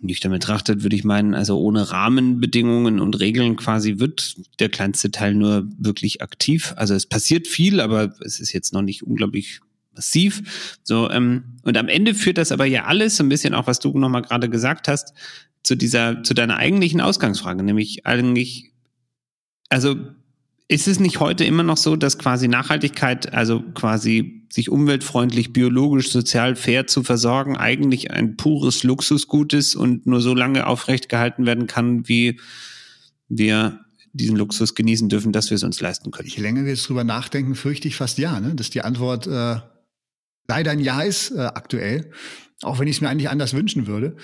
Nüchtern 0.00 0.32
betrachtet 0.32 0.82
würde 0.82 0.96
ich 0.96 1.04
meinen, 1.04 1.34
also 1.34 1.58
ohne 1.58 1.90
Rahmenbedingungen 1.90 3.00
und 3.00 3.18
Regeln 3.18 3.56
quasi 3.56 3.98
wird 3.98 4.36
der 4.60 4.68
kleinste 4.68 5.10
Teil 5.10 5.34
nur 5.34 5.66
wirklich 5.78 6.22
aktiv. 6.22 6.74
Also 6.76 6.94
es 6.94 7.06
passiert 7.06 7.46
viel, 7.46 7.80
aber 7.80 8.14
es 8.20 8.40
ist 8.40 8.52
jetzt 8.52 8.72
noch 8.72 8.82
nicht 8.82 9.02
unglaublich 9.02 9.60
massiv. 9.94 10.78
So, 10.82 11.10
ähm, 11.10 11.58
und 11.62 11.76
am 11.76 11.88
Ende 11.88 12.14
führt 12.14 12.38
das 12.38 12.52
aber 12.52 12.66
ja 12.66 12.84
alles, 12.84 13.16
so 13.16 13.24
ein 13.24 13.28
bisschen 13.28 13.54
auch, 13.54 13.66
was 13.66 13.78
du 13.78 13.98
nochmal 13.98 14.22
gerade 14.22 14.50
gesagt 14.50 14.88
hast, 14.88 15.14
zu 15.62 15.74
dieser, 15.74 16.22
zu 16.22 16.34
deiner 16.34 16.58
eigentlichen 16.58 17.00
Ausgangsfrage, 17.00 17.62
nämlich 17.62 18.06
eigentlich 18.06 18.72
also 19.68 19.96
ist 20.68 20.88
es 20.88 21.00
nicht 21.00 21.20
heute 21.20 21.44
immer 21.44 21.62
noch 21.62 21.76
so, 21.76 21.96
dass 21.96 22.18
quasi 22.18 22.48
Nachhaltigkeit, 22.48 23.32
also 23.32 23.62
quasi 23.74 24.35
sich 24.56 24.70
umweltfreundlich, 24.70 25.52
biologisch, 25.52 26.10
sozial 26.10 26.56
fair 26.56 26.86
zu 26.86 27.02
versorgen, 27.02 27.58
eigentlich 27.58 28.10
ein 28.10 28.36
pures 28.36 28.84
Luxusgut 28.84 29.52
ist 29.52 29.76
und 29.76 30.06
nur 30.06 30.22
so 30.22 30.34
lange 30.34 30.66
aufrecht 30.66 31.10
gehalten 31.10 31.44
werden 31.44 31.66
kann, 31.66 32.08
wie 32.08 32.40
wir 33.28 33.80
diesen 34.14 34.34
Luxus 34.34 34.74
genießen 34.74 35.10
dürfen, 35.10 35.30
dass 35.30 35.50
wir 35.50 35.56
es 35.56 35.62
uns 35.62 35.80
leisten 35.82 36.10
können? 36.10 36.28
Je 36.28 36.40
länger 36.40 36.64
wir 36.64 36.70
jetzt 36.70 36.88
drüber 36.88 37.04
nachdenken, 37.04 37.54
fürchte 37.54 37.86
ich 37.86 37.96
fast 37.96 38.16
ja, 38.16 38.40
ne? 38.40 38.54
dass 38.54 38.70
die 38.70 38.80
Antwort 38.80 39.26
äh, 39.26 39.56
leider 40.48 40.70
ein 40.70 40.80
Ja 40.80 41.02
ist 41.02 41.32
äh, 41.32 41.40
aktuell, 41.40 42.10
auch 42.62 42.78
wenn 42.78 42.88
ich 42.88 42.96
es 42.96 43.00
mir 43.02 43.10
eigentlich 43.10 43.28
anders 43.28 43.52
wünschen 43.52 43.86
würde. 43.86 44.16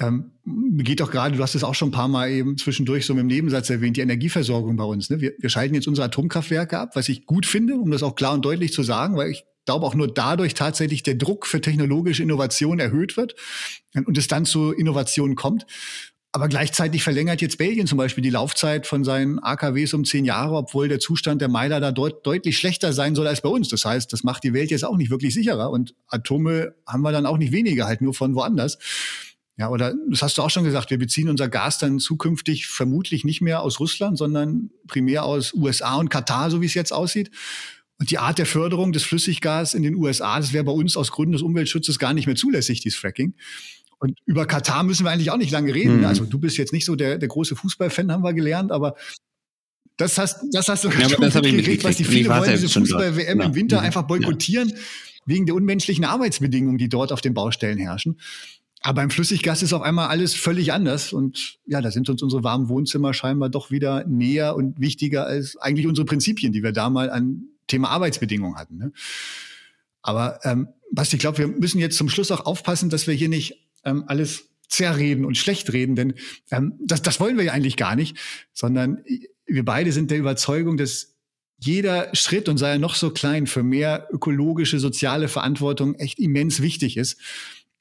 Ähm, 0.00 0.30
geht 0.78 1.00
doch 1.00 1.10
gerade, 1.10 1.36
du 1.36 1.42
hast 1.42 1.56
es 1.56 1.64
auch 1.64 1.74
schon 1.74 1.88
ein 1.88 1.92
paar 1.92 2.06
Mal 2.06 2.30
eben 2.30 2.56
zwischendurch 2.56 3.04
so 3.04 3.14
mit 3.14 3.22
dem 3.22 3.26
Nebensatz 3.26 3.68
erwähnt, 3.68 3.96
die 3.96 4.00
Energieversorgung 4.00 4.76
bei 4.76 4.84
uns. 4.84 5.10
Ne? 5.10 5.20
Wir, 5.20 5.32
wir 5.40 5.50
schalten 5.50 5.74
jetzt 5.74 5.88
unsere 5.88 6.06
Atomkraftwerke 6.06 6.78
ab, 6.78 6.94
was 6.94 7.08
ich 7.08 7.26
gut 7.26 7.46
finde, 7.46 7.74
um 7.74 7.90
das 7.90 8.04
auch 8.04 8.14
klar 8.14 8.32
und 8.32 8.44
deutlich 8.44 8.72
zu 8.72 8.84
sagen, 8.84 9.16
weil 9.16 9.32
ich 9.32 9.44
glaube 9.64 9.86
auch 9.86 9.94
nur 9.94 10.12
dadurch 10.12 10.54
tatsächlich 10.54 11.02
der 11.02 11.14
Druck 11.14 11.46
für 11.46 11.60
technologische 11.60 12.22
Innovation 12.22 12.78
erhöht 12.78 13.16
wird 13.16 13.34
und 14.06 14.18
es 14.18 14.28
dann 14.28 14.44
zu 14.44 14.72
Innovationen 14.72 15.36
kommt. 15.36 15.66
Aber 16.34 16.48
gleichzeitig 16.48 17.02
verlängert 17.02 17.42
jetzt 17.42 17.58
Belgien 17.58 17.86
zum 17.86 17.98
Beispiel 17.98 18.22
die 18.22 18.30
Laufzeit 18.30 18.86
von 18.86 19.04
seinen 19.04 19.38
AKWs 19.38 19.92
um 19.92 20.06
zehn 20.06 20.24
Jahre, 20.24 20.54
obwohl 20.54 20.88
der 20.88 20.98
Zustand 20.98 21.42
der 21.42 21.48
Meiler 21.48 21.78
da 21.78 21.92
deut 21.92 22.26
deutlich 22.26 22.56
schlechter 22.56 22.94
sein 22.94 23.14
soll 23.14 23.26
als 23.26 23.42
bei 23.42 23.50
uns. 23.50 23.68
Das 23.68 23.84
heißt, 23.84 24.10
das 24.10 24.24
macht 24.24 24.42
die 24.42 24.54
Welt 24.54 24.70
jetzt 24.70 24.84
auch 24.84 24.96
nicht 24.96 25.10
wirklich 25.10 25.34
sicherer 25.34 25.70
und 25.70 25.94
Atome 26.08 26.74
haben 26.86 27.02
wir 27.02 27.12
dann 27.12 27.26
auch 27.26 27.36
nicht 27.36 27.52
weniger, 27.52 27.84
halt 27.86 28.00
nur 28.00 28.14
von 28.14 28.34
woanders. 28.34 28.78
Ja, 29.58 29.68
oder 29.68 29.94
das 30.08 30.22
hast 30.22 30.38
du 30.38 30.42
auch 30.42 30.48
schon 30.48 30.64
gesagt, 30.64 30.88
wir 30.88 30.98
beziehen 30.98 31.28
unser 31.28 31.50
Gas 31.50 31.76
dann 31.76 31.98
zukünftig 31.98 32.66
vermutlich 32.66 33.24
nicht 33.24 33.42
mehr 33.42 33.60
aus 33.60 33.78
Russland, 33.78 34.16
sondern 34.16 34.70
primär 34.86 35.24
aus 35.24 35.52
USA 35.52 35.96
und 35.96 36.08
Katar, 36.08 36.50
so 36.50 36.62
wie 36.62 36.66
es 36.66 36.72
jetzt 36.72 36.94
aussieht. 36.94 37.30
Und 37.98 38.10
die 38.10 38.18
Art 38.18 38.38
der 38.38 38.46
Förderung 38.46 38.92
des 38.92 39.04
Flüssiggas 39.04 39.74
in 39.74 39.82
den 39.82 39.94
USA, 39.94 40.38
das 40.38 40.52
wäre 40.52 40.64
bei 40.64 40.72
uns 40.72 40.96
aus 40.96 41.12
Gründen 41.12 41.32
des 41.32 41.42
Umweltschutzes 41.42 41.98
gar 41.98 42.14
nicht 42.14 42.26
mehr 42.26 42.36
zulässig, 42.36 42.80
dieses 42.80 42.98
Fracking. 42.98 43.34
Und 43.98 44.18
über 44.26 44.46
Katar 44.46 44.82
müssen 44.82 45.04
wir 45.04 45.10
eigentlich 45.10 45.30
auch 45.30 45.36
nicht 45.36 45.52
lange 45.52 45.72
reden. 45.72 45.98
Mhm. 45.98 46.06
Also 46.06 46.24
du 46.24 46.38
bist 46.38 46.56
jetzt 46.56 46.72
nicht 46.72 46.84
so 46.84 46.96
der, 46.96 47.18
der 47.18 47.28
große 47.28 47.54
Fußballfan, 47.54 48.10
haben 48.10 48.24
wir 48.24 48.32
gelernt, 48.32 48.72
aber 48.72 48.96
das 49.96 50.18
hast, 50.18 50.42
das 50.50 50.68
hast 50.68 50.82
du 50.84 50.88
ja, 50.88 51.08
schon 51.08 51.20
das 51.20 51.34
mitgekriegt, 51.34 51.84
was 51.84 51.98
die 51.98 52.04
viele 52.04 52.28
wollen, 52.28 52.50
diese 52.50 52.68
Fußball-WM 52.68 53.38
ja. 53.38 53.46
im 53.46 53.54
Winter 53.54 53.78
mhm. 53.78 53.86
einfach 53.86 54.02
boykottieren, 54.02 54.70
ja. 54.70 54.76
wegen 55.26 55.46
der 55.46 55.54
unmenschlichen 55.54 56.04
Arbeitsbedingungen, 56.04 56.78
die 56.78 56.88
dort 56.88 57.12
auf 57.12 57.20
den 57.20 57.34
Baustellen 57.34 57.78
herrschen. 57.78 58.18
Aber 58.80 58.96
beim 58.96 59.10
Flüssiggas 59.10 59.62
ist 59.62 59.72
auf 59.72 59.82
einmal 59.82 60.08
alles 60.08 60.34
völlig 60.34 60.72
anders. 60.72 61.12
Und 61.12 61.58
ja, 61.66 61.80
da 61.80 61.92
sind 61.92 62.10
uns 62.10 62.20
unsere 62.22 62.42
warmen 62.42 62.68
Wohnzimmer 62.68 63.14
scheinbar 63.14 63.48
doch 63.48 63.70
wieder 63.70 64.04
näher 64.08 64.56
und 64.56 64.80
wichtiger 64.80 65.24
als 65.26 65.56
eigentlich 65.56 65.86
unsere 65.86 66.04
Prinzipien, 66.04 66.52
die 66.52 66.64
wir 66.64 66.72
da 66.72 66.90
mal 66.90 67.08
an 67.08 67.44
Thema 67.66 67.90
Arbeitsbedingungen 67.90 68.56
hatten. 68.56 68.78
Ne? 68.78 68.92
Aber 70.02 70.40
ähm, 70.44 70.68
Basti, 70.90 71.16
ich 71.16 71.20
glaube, 71.20 71.38
wir 71.38 71.48
müssen 71.48 71.78
jetzt 71.78 71.96
zum 71.96 72.08
Schluss 72.08 72.30
auch 72.30 72.44
aufpassen, 72.44 72.90
dass 72.90 73.06
wir 73.06 73.14
hier 73.14 73.28
nicht 73.28 73.54
ähm, 73.84 74.04
alles 74.06 74.48
zerreden 74.68 75.24
und 75.24 75.36
schlecht 75.36 75.72
reden, 75.72 75.96
denn 75.96 76.14
ähm, 76.50 76.74
das, 76.80 77.02
das 77.02 77.20
wollen 77.20 77.36
wir 77.36 77.44
ja 77.44 77.52
eigentlich 77.52 77.76
gar 77.76 77.94
nicht, 77.94 78.16
sondern 78.52 79.04
wir 79.46 79.64
beide 79.64 79.92
sind 79.92 80.10
der 80.10 80.18
Überzeugung, 80.18 80.76
dass 80.76 81.14
jeder 81.58 82.14
Schritt 82.14 82.48
und 82.48 82.58
sei 82.58 82.70
er 82.70 82.78
noch 82.78 82.94
so 82.94 83.10
klein 83.10 83.46
für 83.46 83.62
mehr 83.62 84.08
ökologische, 84.10 84.80
soziale 84.80 85.28
Verantwortung 85.28 85.94
echt 85.94 86.18
immens 86.18 86.60
wichtig 86.60 86.96
ist. 86.96 87.20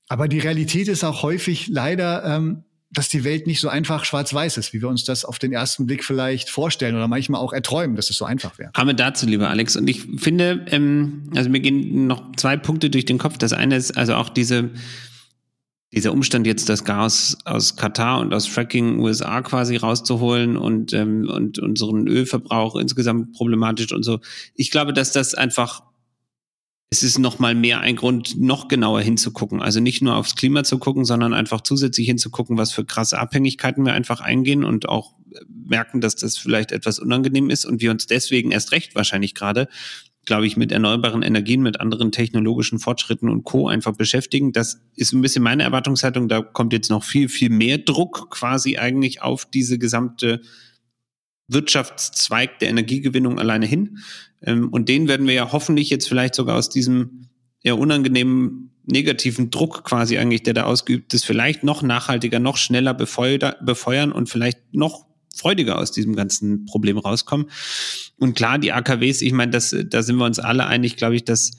Aber 0.08 0.28
die 0.28 0.40
Realität 0.40 0.88
ist 0.88 1.04
auch 1.04 1.24
häufig 1.24 1.68
leider, 1.68 2.24
ähm, 2.26 2.64
dass 2.94 3.08
die 3.08 3.24
Welt 3.24 3.48
nicht 3.48 3.62
so 3.62 3.70
einfach 3.70 4.04
schwarz-weiß 4.04 4.58
ist, 4.58 4.74
wie 4.74 4.82
wir 4.82 4.90
uns 4.90 5.06
das 5.06 5.24
auf 5.24 5.40
den 5.40 5.54
ersten 5.54 5.86
Blick 5.86 6.04
vielleicht 6.04 6.50
vorstellen 6.50 6.96
oder 6.96 7.08
manchmal 7.08 7.40
auch 7.40 7.54
erträumen, 7.54 7.96
dass 7.96 8.10
es 8.10 8.18
so 8.18 8.26
einfach 8.26 8.60
wäre. 8.60 8.72
Aber 8.74 8.94
dazu, 8.94 9.26
lieber 9.26 9.50
Alex. 9.50 9.78
Und 9.78 9.90
ich 9.90 10.02
finde, 10.18 10.66
ähm, 10.68 11.24
also 11.36 11.50
mir 11.50 11.62
gehen 11.62 12.08
noch 12.08 12.36
zwei 12.36 12.58
Punkte 12.58 12.90
durch 12.90 13.06
den 13.06 13.18
Kopf. 13.18 13.38
Das 13.38 13.54
eine 13.54 13.78
ist 13.78 13.98
also 13.98 14.16
auch 14.16 14.28
diese, 14.28 14.72
dieser 15.94 16.12
Umstand 16.12 16.46
jetzt 16.46 16.68
das 16.68 16.84
Gas 16.84 17.38
aus 17.46 17.78
Katar 17.78 18.20
und 18.20 18.34
aus 18.34 18.46
Fracking 18.46 19.00
USA 19.00 19.42
quasi 19.42 19.78
rauszuholen 19.78 20.58
und, 20.58 20.92
ähm, 20.92 21.30
und 21.30 21.60
unseren 21.60 22.10
Ölverbrauch 22.10 22.76
insgesamt 22.76 23.32
problematisch 23.34 23.94
und 23.94 24.04
so. 24.04 24.20
Ich 24.56 24.70
glaube, 24.70 24.92
dass 24.92 25.14
das 25.14 25.34
einfach 25.34 25.82
es 26.94 27.04
ist 27.04 27.18
noch 27.18 27.40
mal 27.40 27.56
mehr 27.56 27.80
ein 27.80 27.96
Grund, 27.96 28.38
noch 28.38 28.68
genauer 28.68 29.00
hinzugucken. 29.00 29.62
Also 29.62 29.80
nicht 29.80 30.02
nur 30.02 30.18
aufs 30.18 30.36
Klima 30.36 30.66
zu 30.66 30.78
gucken, 30.78 31.06
sondern 31.06 31.34
einfach 31.34 31.62
zusätzlich 31.62 32.06
hinzugucken, 32.06 32.58
was 32.58 32.74
für 32.74 32.84
krasse 32.84 33.18
Abhängigkeiten 33.18 33.86
wir 33.86 33.94
einfach 33.94 34.20
eingehen 34.20 34.66
und 34.66 34.90
auch 34.90 35.16
merken, 35.48 36.02
dass 36.02 36.18
das 36.18 36.38
vielleicht 36.38 36.74
etwas 36.74 37.00
unangenehm 37.00 37.50
ist 37.50 37.64
und 37.64 37.80
wir 37.80 37.92
uns 37.92 38.08
deswegen 38.08 38.52
erst 38.52 38.74
recht 38.74 38.94
wahrscheinlich 38.94 39.36
gerade, 39.36 39.70
glaube 40.26 40.46
ich, 40.46 40.58
mit 40.58 40.74
erneuerbaren 40.74 41.24
Energien, 41.24 41.62
mit 41.62 41.80
anderen 41.80 42.12
technologischen 42.12 42.78
Fortschritten 42.78 43.30
und 43.30 43.46
Co. 43.46 43.70
einfach 43.70 43.96
beschäftigen. 43.96 44.52
Das 44.52 44.82
ist 44.98 45.14
ein 45.14 45.22
bisschen 45.22 45.44
meine 45.44 45.64
Erwartungshaltung. 45.64 46.28
Da 46.28 46.42
kommt 46.42 46.74
jetzt 46.74 46.90
noch 46.90 47.06
viel, 47.06 47.30
viel 47.30 47.50
mehr 47.50 47.78
Druck 47.78 48.30
quasi 48.32 48.78
eigentlich 48.78 49.22
auf 49.22 49.46
diese 49.46 49.80
gesamte 49.80 50.42
Wirtschaftszweig 51.48 52.60
der 52.60 52.68
Energiegewinnung 52.68 53.40
alleine 53.40 53.66
hin. 53.66 53.98
Ähm, 54.44 54.70
und 54.70 54.90
den 54.90 55.08
werden 55.08 55.28
wir 55.28 55.34
ja 55.34 55.52
hoffentlich 55.52 55.90
jetzt 55.90 56.08
vielleicht 56.08 56.36
sogar 56.36 56.58
aus 56.58 56.70
diesem 56.70 57.30
eher 57.64 57.78
unangenehmen 57.78 58.72
negativen 58.86 59.52
Druck 59.52 59.84
quasi 59.84 60.18
eigentlich, 60.18 60.44
der 60.44 60.54
da 60.54 60.64
ausgeübt 60.64 61.14
ist, 61.14 61.26
vielleicht 61.26 61.64
noch 61.64 61.82
nachhaltiger, 61.82 62.40
noch 62.40 62.58
schneller 62.58 62.94
befeuern 62.94 64.12
und 64.12 64.28
vielleicht 64.30 64.60
noch 64.74 65.06
freudiger 65.36 65.78
aus 65.78 65.92
diesem 65.92 66.16
ganzen 66.16 66.66
Problem 66.66 66.98
rauskommen. 66.98 67.50
Und 68.18 68.36
klar, 68.36 68.60
die 68.60 68.72
AKWs, 68.72 69.22
ich 69.22 69.34
meine, 69.34 69.52
das, 69.52 69.76
da 69.86 70.04
sind 70.04 70.18
wir 70.18 70.26
uns 70.26 70.40
alle 70.40 70.66
einig, 70.66 70.98
glaube 70.98 71.16
ich, 71.16 71.24
dass, 71.24 71.52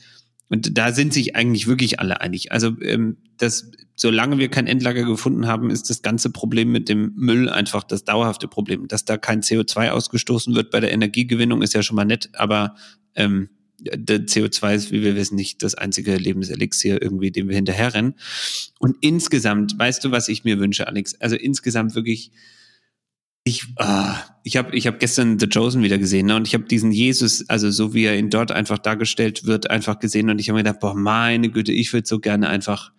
und 0.49 0.77
da 0.77 0.93
sind 0.93 1.13
sich 1.13 1.37
eigentlich 1.37 1.67
wirklich 1.67 2.01
alle 2.01 2.21
einig. 2.21 2.53
Also 2.53 2.77
ähm, 2.83 3.17
das 3.39 3.71
solange 4.03 4.39
wir 4.39 4.49
kein 4.49 4.67
Endlager 4.67 5.05
gefunden 5.05 5.47
haben, 5.47 5.71
ist 5.71 5.89
das 5.89 6.03
ganze 6.03 6.31
Problem 6.31 6.73
mit 6.73 6.89
dem 6.89 7.13
Müll 7.15 7.49
einfach 7.49 7.85
das 7.85 8.03
dauerhafte 8.03 8.49
Problem. 8.49 8.89
Dass 8.89 9.05
da 9.05 9.17
kein 9.17 9.43
CO2 9.43 9.91
ausgestoßen 9.91 10.57
wird 10.57 10.73
bei 10.73 10.81
der 10.81 10.91
Energiegewinnung 10.91 11.63
ist 11.63 11.73
ja 11.73 11.85
schon 11.85 11.95
mal 11.95 12.05
nett, 12.05 12.29
aber 12.33 12.75
ähm, 13.15 13.49
der 13.79 14.27
CO2 14.27 14.75
ist, 14.75 14.91
wie 14.91 15.03
wir 15.03 15.15
wissen, 15.15 15.37
nicht 15.37 15.63
das 15.63 15.77
einzige 15.77 16.17
Lebenselixier 16.17 17.01
irgendwie, 17.01 17.31
dem 17.31 17.49
wir 17.49 17.55
hinterherrennen. 17.55 18.15
Und 18.81 18.97
insgesamt, 19.03 19.79
weißt 19.79 20.05
du, 20.05 20.11
was 20.11 20.29
ich 20.29 20.43
mir 20.43 20.59
wünsche, 20.59 20.89
Alex? 20.89 21.15
Also 21.21 21.37
insgesamt 21.37 21.95
wirklich, 21.95 22.33
ich, 23.45 23.67
ah, 23.77 24.17
ich 24.43 24.57
habe 24.57 24.75
ich 24.77 24.89
hab 24.89 24.99
gestern 24.99 25.39
The 25.39 25.47
Chosen 25.47 25.85
wieder 25.85 25.99
gesehen 25.99 26.27
ne? 26.27 26.35
und 26.35 26.49
ich 26.49 26.55
habe 26.55 26.65
diesen 26.65 26.91
Jesus, 26.91 27.49
also 27.49 27.71
so 27.71 27.95
wie 27.95 28.07
er 28.07 28.19
ihn 28.19 28.31
dort 28.31 28.51
einfach 28.51 28.79
dargestellt 28.79 29.47
wird, 29.47 29.71
einfach 29.71 30.01
gesehen 30.01 30.29
und 30.29 30.41
ich 30.41 30.49
habe 30.49 30.59
mir 30.59 30.65
gedacht, 30.65 30.81
boah, 30.81 30.95
meine 30.97 31.51
Güte, 31.51 31.71
ich 31.71 31.93
würde 31.93 32.09
so 32.09 32.19
gerne 32.19 32.49
einfach, 32.49 32.91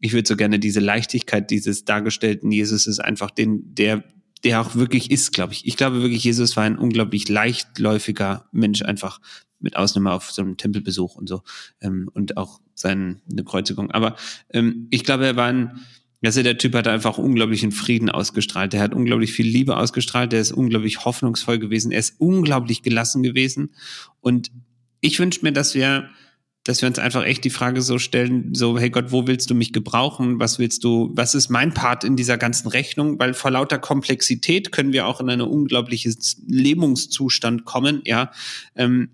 ich 0.00 0.12
würde 0.12 0.28
so 0.28 0.36
gerne 0.36 0.58
diese 0.58 0.80
Leichtigkeit 0.80 1.50
dieses 1.50 1.84
dargestellten 1.84 2.52
Jesus 2.52 2.86
ist 2.86 3.00
einfach 3.00 3.30
den, 3.30 3.74
der, 3.74 4.04
der 4.44 4.60
auch 4.60 4.74
wirklich 4.74 5.10
ist, 5.10 5.32
glaube 5.32 5.52
ich. 5.52 5.66
Ich 5.66 5.76
glaube 5.76 6.02
wirklich, 6.02 6.24
Jesus 6.24 6.56
war 6.56 6.64
ein 6.64 6.78
unglaublich 6.78 7.28
leichtläufiger 7.28 8.46
Mensch, 8.52 8.82
einfach 8.82 9.20
mit 9.58 9.76
Ausnahme 9.76 10.12
auf 10.12 10.30
so 10.30 10.42
einem 10.42 10.56
Tempelbesuch 10.56 11.16
und 11.16 11.28
so 11.28 11.42
ähm, 11.80 12.10
und 12.12 12.36
auch 12.36 12.60
seine 12.74 13.16
Kreuzigung. 13.44 13.90
Aber 13.90 14.16
ähm, 14.50 14.86
ich 14.90 15.04
glaube, 15.04 15.26
er 15.26 15.36
war 15.36 15.46
ein, 15.46 15.80
also 16.22 16.42
der 16.42 16.58
Typ 16.58 16.74
hat 16.74 16.88
einfach 16.88 17.18
unglaublichen 17.18 17.72
Frieden 17.72 18.10
ausgestrahlt. 18.10 18.72
Der 18.72 18.80
hat 18.80 18.94
unglaublich 18.94 19.32
viel 19.32 19.46
Liebe 19.46 19.76
ausgestrahlt. 19.76 20.32
Der 20.32 20.40
ist 20.40 20.52
unglaublich 20.52 21.04
hoffnungsvoll 21.04 21.58
gewesen. 21.58 21.92
Er 21.92 22.00
ist 22.00 22.16
unglaublich 22.18 22.82
gelassen 22.82 23.22
gewesen. 23.22 23.70
Und 24.20 24.50
ich 25.00 25.18
wünsche 25.18 25.40
mir, 25.42 25.52
dass 25.52 25.74
wir, 25.74 26.10
dass 26.66 26.82
wir 26.82 26.88
uns 26.88 26.98
einfach 26.98 27.24
echt 27.24 27.44
die 27.44 27.50
Frage 27.50 27.80
so 27.80 27.98
stellen, 27.98 28.54
so, 28.54 28.78
hey 28.78 28.90
Gott, 28.90 29.12
wo 29.12 29.26
willst 29.26 29.50
du 29.50 29.54
mich 29.54 29.72
gebrauchen? 29.72 30.40
Was 30.40 30.58
willst 30.58 30.82
du, 30.82 31.10
was 31.14 31.34
ist 31.34 31.48
mein 31.48 31.72
Part 31.72 32.02
in 32.02 32.16
dieser 32.16 32.38
ganzen 32.38 32.68
Rechnung? 32.68 33.18
Weil 33.18 33.34
vor 33.34 33.52
lauter 33.52 33.78
Komplexität 33.78 34.72
können 34.72 34.92
wir 34.92 35.06
auch 35.06 35.20
in 35.20 35.30
einen 35.30 35.42
unglaublichen 35.42 36.16
Lebenszustand 36.48 37.64
kommen, 37.64 38.02
ja. 38.04 38.32
Ähm, 38.74 39.10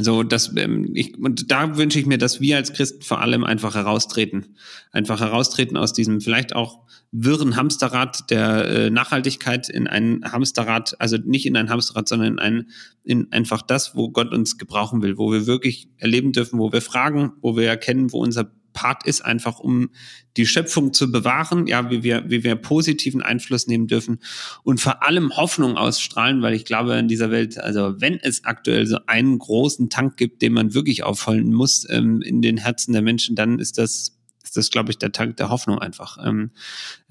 so, 0.00 0.24
das, 0.24 0.52
ähm, 0.56 0.90
ich, 0.94 1.16
und 1.18 1.52
da 1.52 1.76
wünsche 1.76 2.00
ich 2.00 2.06
mir, 2.06 2.18
dass 2.18 2.40
wir 2.40 2.56
als 2.56 2.72
Christen 2.72 3.02
vor 3.02 3.20
allem 3.20 3.44
einfach 3.44 3.76
heraustreten. 3.76 4.56
Einfach 4.90 5.20
heraustreten 5.20 5.76
aus 5.76 5.92
diesem 5.92 6.20
vielleicht 6.20 6.54
auch 6.54 6.80
wirren 7.12 7.54
Hamsterrad 7.54 8.28
der 8.28 8.64
äh, 8.64 8.90
Nachhaltigkeit 8.90 9.68
in 9.68 9.86
ein 9.86 10.24
Hamsterrad, 10.24 10.96
also 10.98 11.16
nicht 11.16 11.46
in 11.46 11.56
ein 11.56 11.70
Hamsterrad, 11.70 12.08
sondern 12.08 12.32
in 12.32 12.38
ein, 12.40 12.70
in 13.04 13.30
einfach 13.30 13.62
das, 13.62 13.94
wo 13.94 14.10
Gott 14.10 14.32
uns 14.32 14.58
gebrauchen 14.58 15.00
will, 15.00 15.16
wo 15.16 15.30
wir 15.30 15.46
wirklich 15.46 15.88
erleben 15.98 16.32
dürfen, 16.32 16.58
wo 16.58 16.72
wir 16.72 16.82
fragen, 16.82 17.32
wo 17.40 17.56
wir 17.56 17.68
erkennen, 17.68 18.12
wo 18.12 18.18
unser 18.18 18.50
Part 18.74 19.06
ist, 19.06 19.24
einfach 19.24 19.58
um 19.58 19.88
die 20.36 20.44
Schöpfung 20.44 20.92
zu 20.92 21.10
bewahren, 21.10 21.66
ja, 21.66 21.90
wie 21.90 22.02
wir, 22.02 22.24
wie 22.28 22.44
wir 22.44 22.56
positiven 22.56 23.22
Einfluss 23.22 23.66
nehmen 23.66 23.86
dürfen 23.86 24.18
und 24.64 24.80
vor 24.80 25.02
allem 25.02 25.34
Hoffnung 25.34 25.78
ausstrahlen, 25.78 26.42
weil 26.42 26.52
ich 26.52 26.66
glaube, 26.66 26.94
in 26.96 27.08
dieser 27.08 27.30
Welt, 27.30 27.56
also 27.58 27.94
wenn 28.00 28.18
es 28.18 28.44
aktuell 28.44 28.86
so 28.86 28.98
einen 29.06 29.38
großen 29.38 29.88
Tank 29.88 30.18
gibt, 30.18 30.42
den 30.42 30.52
man 30.52 30.74
wirklich 30.74 31.04
aufholen 31.04 31.54
muss 31.54 31.86
ähm, 31.88 32.20
in 32.20 32.42
den 32.42 32.58
Herzen 32.58 32.92
der 32.92 33.02
Menschen, 33.02 33.34
dann 33.36 33.58
ist 33.58 33.78
das 33.78 34.10
ist 34.42 34.58
das, 34.58 34.70
glaube 34.70 34.90
ich, 34.90 34.98
der 34.98 35.10
Tank 35.10 35.38
der 35.38 35.48
Hoffnung 35.48 35.78
einfach. 35.78 36.18
Ähm, 36.22 36.50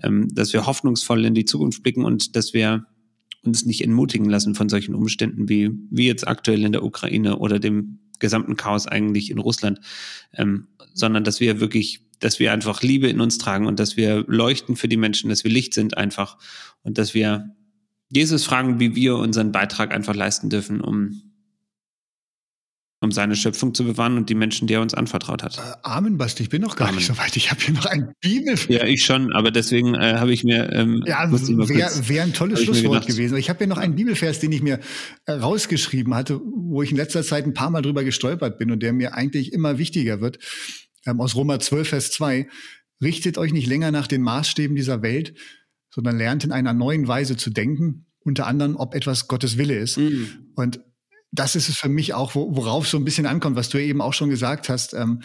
ähm, 0.03 0.27
dass 0.31 0.53
wir 0.53 0.67
hoffnungsvoll 0.67 1.25
in 1.25 1.33
die 1.33 1.45
Zukunft 1.45 1.81
blicken 1.81 2.05
und 2.05 2.35
dass 2.35 2.53
wir 2.53 2.85
uns 3.43 3.65
nicht 3.65 3.83
entmutigen 3.83 4.29
lassen 4.29 4.55
von 4.55 4.69
solchen 4.69 4.95
Umständen 4.95 5.49
wie, 5.49 5.71
wie 5.89 6.05
jetzt 6.05 6.27
aktuell 6.27 6.63
in 6.63 6.71
der 6.71 6.83
Ukraine 6.83 7.39
oder 7.39 7.59
dem 7.59 7.99
gesamten 8.19 8.55
Chaos 8.55 8.87
eigentlich 8.87 9.29
in 9.31 9.39
Russland, 9.39 9.79
ähm, 10.33 10.67
sondern 10.93 11.23
dass 11.23 11.39
wir 11.39 11.59
wirklich, 11.59 12.01
dass 12.19 12.39
wir 12.39 12.51
einfach 12.51 12.81
Liebe 12.81 13.07
in 13.07 13.19
uns 13.19 13.37
tragen 13.37 13.65
und 13.65 13.79
dass 13.79 13.97
wir 13.97 14.23
leuchten 14.27 14.75
für 14.75 14.87
die 14.87 14.97
Menschen, 14.97 15.29
dass 15.29 15.43
wir 15.43 15.51
Licht 15.51 15.73
sind 15.73 15.97
einfach 15.97 16.37
und 16.83 16.97
dass 16.97 17.13
wir 17.13 17.55
Jesus 18.09 18.43
fragen, 18.45 18.79
wie 18.79 18.95
wir 18.95 19.15
unseren 19.15 19.51
Beitrag 19.51 19.93
einfach 19.93 20.15
leisten 20.15 20.49
dürfen, 20.49 20.81
um 20.81 21.32
um 23.03 23.11
seine 23.11 23.35
Schöpfung 23.35 23.73
zu 23.73 23.83
bewahren 23.83 24.17
und 24.17 24.29
die 24.29 24.35
Menschen, 24.35 24.67
die 24.67 24.73
er 24.75 24.81
uns 24.81 24.93
anvertraut 24.93 25.43
hat. 25.43 25.57
Äh, 25.57 25.61
Amen, 25.83 26.17
Basti, 26.17 26.43
ich 26.43 26.49
bin 26.49 26.61
noch 26.61 26.75
gar 26.75 26.87
Amen. 26.87 26.97
nicht 26.97 27.07
so 27.07 27.17
weit. 27.17 27.35
Ich 27.35 27.51
habe 27.51 27.61
hier 27.61 27.73
noch 27.73 27.85
ein 27.85 28.13
Bibelvers. 28.21 28.67
Ja, 28.69 28.85
ich 28.85 29.03
schon, 29.03 29.33
aber 29.33 29.51
deswegen 29.51 29.95
äh, 29.95 30.15
habe 30.17 30.33
ich 30.33 30.43
mir. 30.43 30.71
Ähm, 30.71 31.03
ja, 31.05 31.29
wäre 31.31 32.09
wär 32.09 32.23
ein 32.23 32.33
tolles 32.33 32.63
Schlusswort 32.63 33.05
gewesen. 33.05 33.37
Ich 33.37 33.49
habe 33.49 33.59
hier 33.59 33.67
noch 33.67 33.77
einen 33.77 33.95
Bibelvers, 33.95 34.39
den 34.39 34.51
ich 34.51 34.61
mir 34.61 34.79
äh, 35.25 35.33
rausgeschrieben 35.33 36.15
hatte, 36.15 36.39
wo 36.43 36.81
ich 36.81 36.91
in 36.91 36.97
letzter 36.97 37.23
Zeit 37.23 37.45
ein 37.45 37.53
paar 37.53 37.69
Mal 37.69 37.81
drüber 37.81 38.03
gestolpert 38.03 38.57
bin 38.57 38.71
und 38.71 38.81
der 38.81 38.93
mir 38.93 39.13
eigentlich 39.13 39.53
immer 39.53 39.77
wichtiger 39.77 40.21
wird. 40.21 40.39
Ähm, 41.05 41.19
aus 41.19 41.35
Roma 41.35 41.59
12, 41.59 41.87
Vers 41.87 42.11
2. 42.11 42.47
Richtet 43.01 43.37
euch 43.37 43.51
nicht 43.51 43.67
länger 43.67 43.91
nach 43.91 44.07
den 44.07 44.21
Maßstäben 44.21 44.75
dieser 44.75 45.01
Welt, 45.01 45.33
sondern 45.89 46.17
lernt 46.17 46.43
in 46.43 46.51
einer 46.51 46.73
neuen 46.73 47.07
Weise 47.07 47.37
zu 47.37 47.49
denken, 47.49 48.05
unter 48.19 48.47
anderem, 48.47 48.77
ob 48.77 48.95
etwas 48.95 49.27
Gottes 49.27 49.57
Wille 49.57 49.77
ist. 49.77 49.97
Mhm. 49.97 50.51
Und 50.55 50.79
das 51.33 51.55
ist 51.55 51.67
es 51.67 51.77
für 51.77 51.89
mich 51.89 52.13
auch, 52.13 52.35
worauf 52.35 52.87
so 52.87 52.97
ein 52.97 53.03
bisschen 53.03 53.25
ankommt, 53.25 53.55
was 53.55 53.69
du 53.69 53.79
eben 53.79 54.01
auch 54.01 54.13
schon 54.13 54.29
gesagt 54.29 54.69
hast. 54.69 54.93
Ähm, 54.93 55.23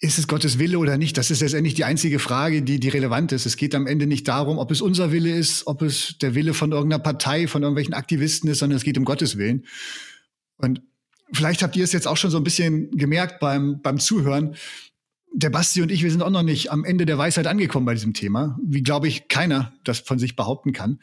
ist 0.00 0.18
es 0.18 0.28
Gottes 0.28 0.58
Wille 0.58 0.78
oder 0.78 0.98
nicht? 0.98 1.16
Das 1.16 1.30
ist 1.30 1.40
letztendlich 1.40 1.74
die 1.74 1.84
einzige 1.84 2.18
Frage, 2.18 2.62
die, 2.62 2.78
die 2.78 2.88
relevant 2.88 3.32
ist. 3.32 3.46
Es 3.46 3.56
geht 3.56 3.74
am 3.74 3.86
Ende 3.86 4.06
nicht 4.06 4.26
darum, 4.26 4.58
ob 4.58 4.70
es 4.70 4.80
unser 4.80 5.12
Wille 5.12 5.30
ist, 5.30 5.66
ob 5.66 5.82
es 5.82 6.18
der 6.18 6.34
Wille 6.34 6.54
von 6.54 6.72
irgendeiner 6.72 7.02
Partei, 7.02 7.46
von 7.46 7.62
irgendwelchen 7.62 7.94
Aktivisten 7.94 8.50
ist, 8.50 8.58
sondern 8.58 8.76
es 8.76 8.84
geht 8.84 8.98
um 8.98 9.04
Gottes 9.04 9.38
Willen. 9.38 9.64
Und 10.56 10.82
vielleicht 11.32 11.62
habt 11.62 11.76
ihr 11.76 11.84
es 11.84 11.92
jetzt 11.92 12.08
auch 12.08 12.16
schon 12.16 12.30
so 12.30 12.36
ein 12.36 12.44
bisschen 12.44 12.90
gemerkt 12.96 13.38
beim, 13.38 13.80
beim 13.80 13.98
Zuhören. 13.98 14.56
Der 15.32 15.50
Basti 15.50 15.82
und 15.82 15.92
ich, 15.92 16.02
wir 16.02 16.10
sind 16.10 16.22
auch 16.22 16.30
noch 16.30 16.42
nicht 16.42 16.72
am 16.72 16.84
Ende 16.84 17.06
der 17.06 17.18
Weisheit 17.18 17.46
angekommen 17.46 17.86
bei 17.86 17.94
diesem 17.94 18.14
Thema, 18.14 18.58
wie 18.64 18.82
glaube 18.82 19.06
ich 19.06 19.28
keiner 19.28 19.72
das 19.84 20.00
von 20.00 20.18
sich 20.18 20.34
behaupten 20.34 20.72
kann. 20.72 21.00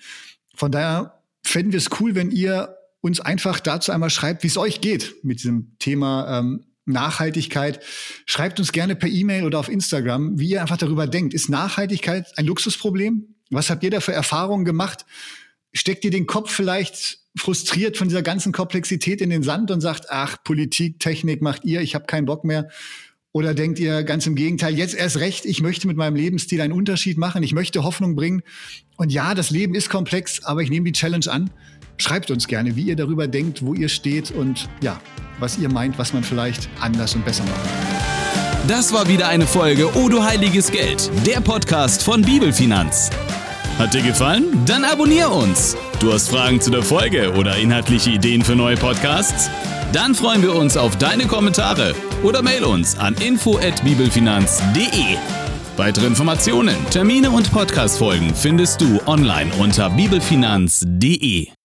Von 0.56 0.72
daher 0.72 1.22
fänden 1.44 1.74
wir 1.74 1.78
es 1.78 1.90
cool, 2.00 2.16
wenn 2.16 2.32
ihr 2.32 2.76
uns 3.06 3.20
einfach 3.20 3.60
dazu 3.60 3.92
einmal 3.92 4.10
schreibt, 4.10 4.42
wie 4.42 4.48
es 4.48 4.58
euch 4.58 4.82
geht 4.82 5.24
mit 5.24 5.38
diesem 5.38 5.78
Thema 5.78 6.40
ähm, 6.40 6.66
Nachhaltigkeit. 6.86 7.80
Schreibt 8.26 8.60
uns 8.60 8.72
gerne 8.72 8.96
per 8.96 9.08
E-Mail 9.08 9.44
oder 9.44 9.60
auf 9.60 9.70
Instagram, 9.70 10.40
wie 10.40 10.50
ihr 10.50 10.62
einfach 10.62 10.78
darüber 10.78 11.06
denkt. 11.06 11.36
Ist 11.36 11.48
Nachhaltigkeit 11.48 12.36
ein 12.36 12.48
Luxusproblem? 12.48 13.36
Was 13.52 13.70
habt 13.70 13.84
ihr 13.84 13.92
da 13.92 14.00
für 14.00 14.14
Erfahrungen 14.14 14.66
gemacht? 14.66 15.06
Steckt 15.72 16.04
ihr 16.04 16.10
den 16.10 16.26
Kopf 16.26 16.52
vielleicht 16.52 17.20
frustriert 17.38 17.96
von 17.96 18.08
dieser 18.08 18.24
ganzen 18.24 18.52
Komplexität 18.52 19.22
in 19.22 19.30
den 19.30 19.44
Sand 19.44 19.70
und 19.70 19.82
sagt, 19.82 20.08
ach, 20.10 20.44
Politik, 20.44 21.00
Technik 21.00 21.44
macht 21.44 21.64
ihr, 21.64 21.82
ich 21.82 21.94
habe 21.94 22.06
keinen 22.08 22.26
Bock 22.26 22.44
mehr? 22.44 22.70
Oder 23.34 23.54
denkt 23.54 23.78
ihr 23.80 24.04
ganz 24.04 24.26
im 24.26 24.36
Gegenteil, 24.36 24.78
jetzt 24.78 24.96
erst 24.96 25.18
recht, 25.18 25.46
ich 25.46 25.62
möchte 25.62 25.88
mit 25.88 25.98
meinem 25.98 26.16
Lebensstil 26.16 26.62
einen 26.62 26.72
Unterschied 26.72 27.18
machen, 27.18 27.44
ich 27.44 27.54
möchte 27.54 27.84
Hoffnung 27.84 28.16
bringen. 28.16 28.42
Und 28.96 29.12
ja, 29.12 29.36
das 29.36 29.50
Leben 29.50 29.76
ist 29.76 29.90
komplex, 29.90 30.44
aber 30.46 30.62
ich 30.62 30.70
nehme 30.70 30.86
die 30.86 30.98
Challenge 30.98 31.30
an. 31.30 31.52
Schreibt 31.98 32.32
uns 32.32 32.48
gerne, 32.48 32.76
wie 32.76 32.84
ihr 32.84 32.96
darüber 32.96 33.28
denkt, 33.28 33.66
wo 33.66 33.74
ihr 33.74 33.90
steht 33.90 34.32
und 34.32 34.70
ja, 34.82 35.00
was 35.40 35.58
ihr 35.58 35.70
meint, 35.70 35.98
was 35.98 36.14
man 36.14 36.24
vielleicht 36.24 36.70
anders 36.80 37.16
und 37.16 37.26
besser 37.26 37.44
kann. 37.44 37.54
Das 38.68 38.94
war 38.94 39.08
wieder 39.08 39.28
eine 39.28 39.46
Folge 39.46 39.96
O 39.96 40.10
du 40.10 40.24
heiliges 40.24 40.72
Geld, 40.72 41.12
der 41.26 41.40
Podcast 41.40 42.04
von 42.04 42.24
Bibelfinanz. 42.24 43.12
Hat 43.78 43.94
dir 43.94 44.02
gefallen? 44.02 44.66
Dann 44.66 44.84
abonnier 44.84 45.30
uns. 45.30 45.78
Du 46.00 46.12
hast 46.12 46.30
Fragen 46.30 46.60
zu 46.62 46.72
der 46.72 46.82
Folge 46.82 47.32
oder 47.34 47.56
inhaltliche 47.58 48.10
Ideen 48.12 48.42
für 48.42 48.56
neue 48.56 48.78
Podcasts? 48.78 49.50
Dann 49.94 50.16
freuen 50.16 50.42
wir 50.42 50.56
uns 50.56 50.78
auf 50.78 50.98
deine 50.98 51.28
Kommentare 51.28 51.94
oder 52.24 52.42
mail 52.42 52.64
uns 52.64 52.98
an 52.98 53.14
info@bibelfinanz.de. 53.16 55.18
Weitere 55.78 56.08
Informationen, 56.08 56.76
Termine 56.90 57.30
und 57.30 57.52
Podcastfolgen 57.52 58.34
findest 58.34 58.82
du 58.82 59.00
online 59.06 59.52
unter 59.60 59.90
bibelfinanz.de. 59.90 61.50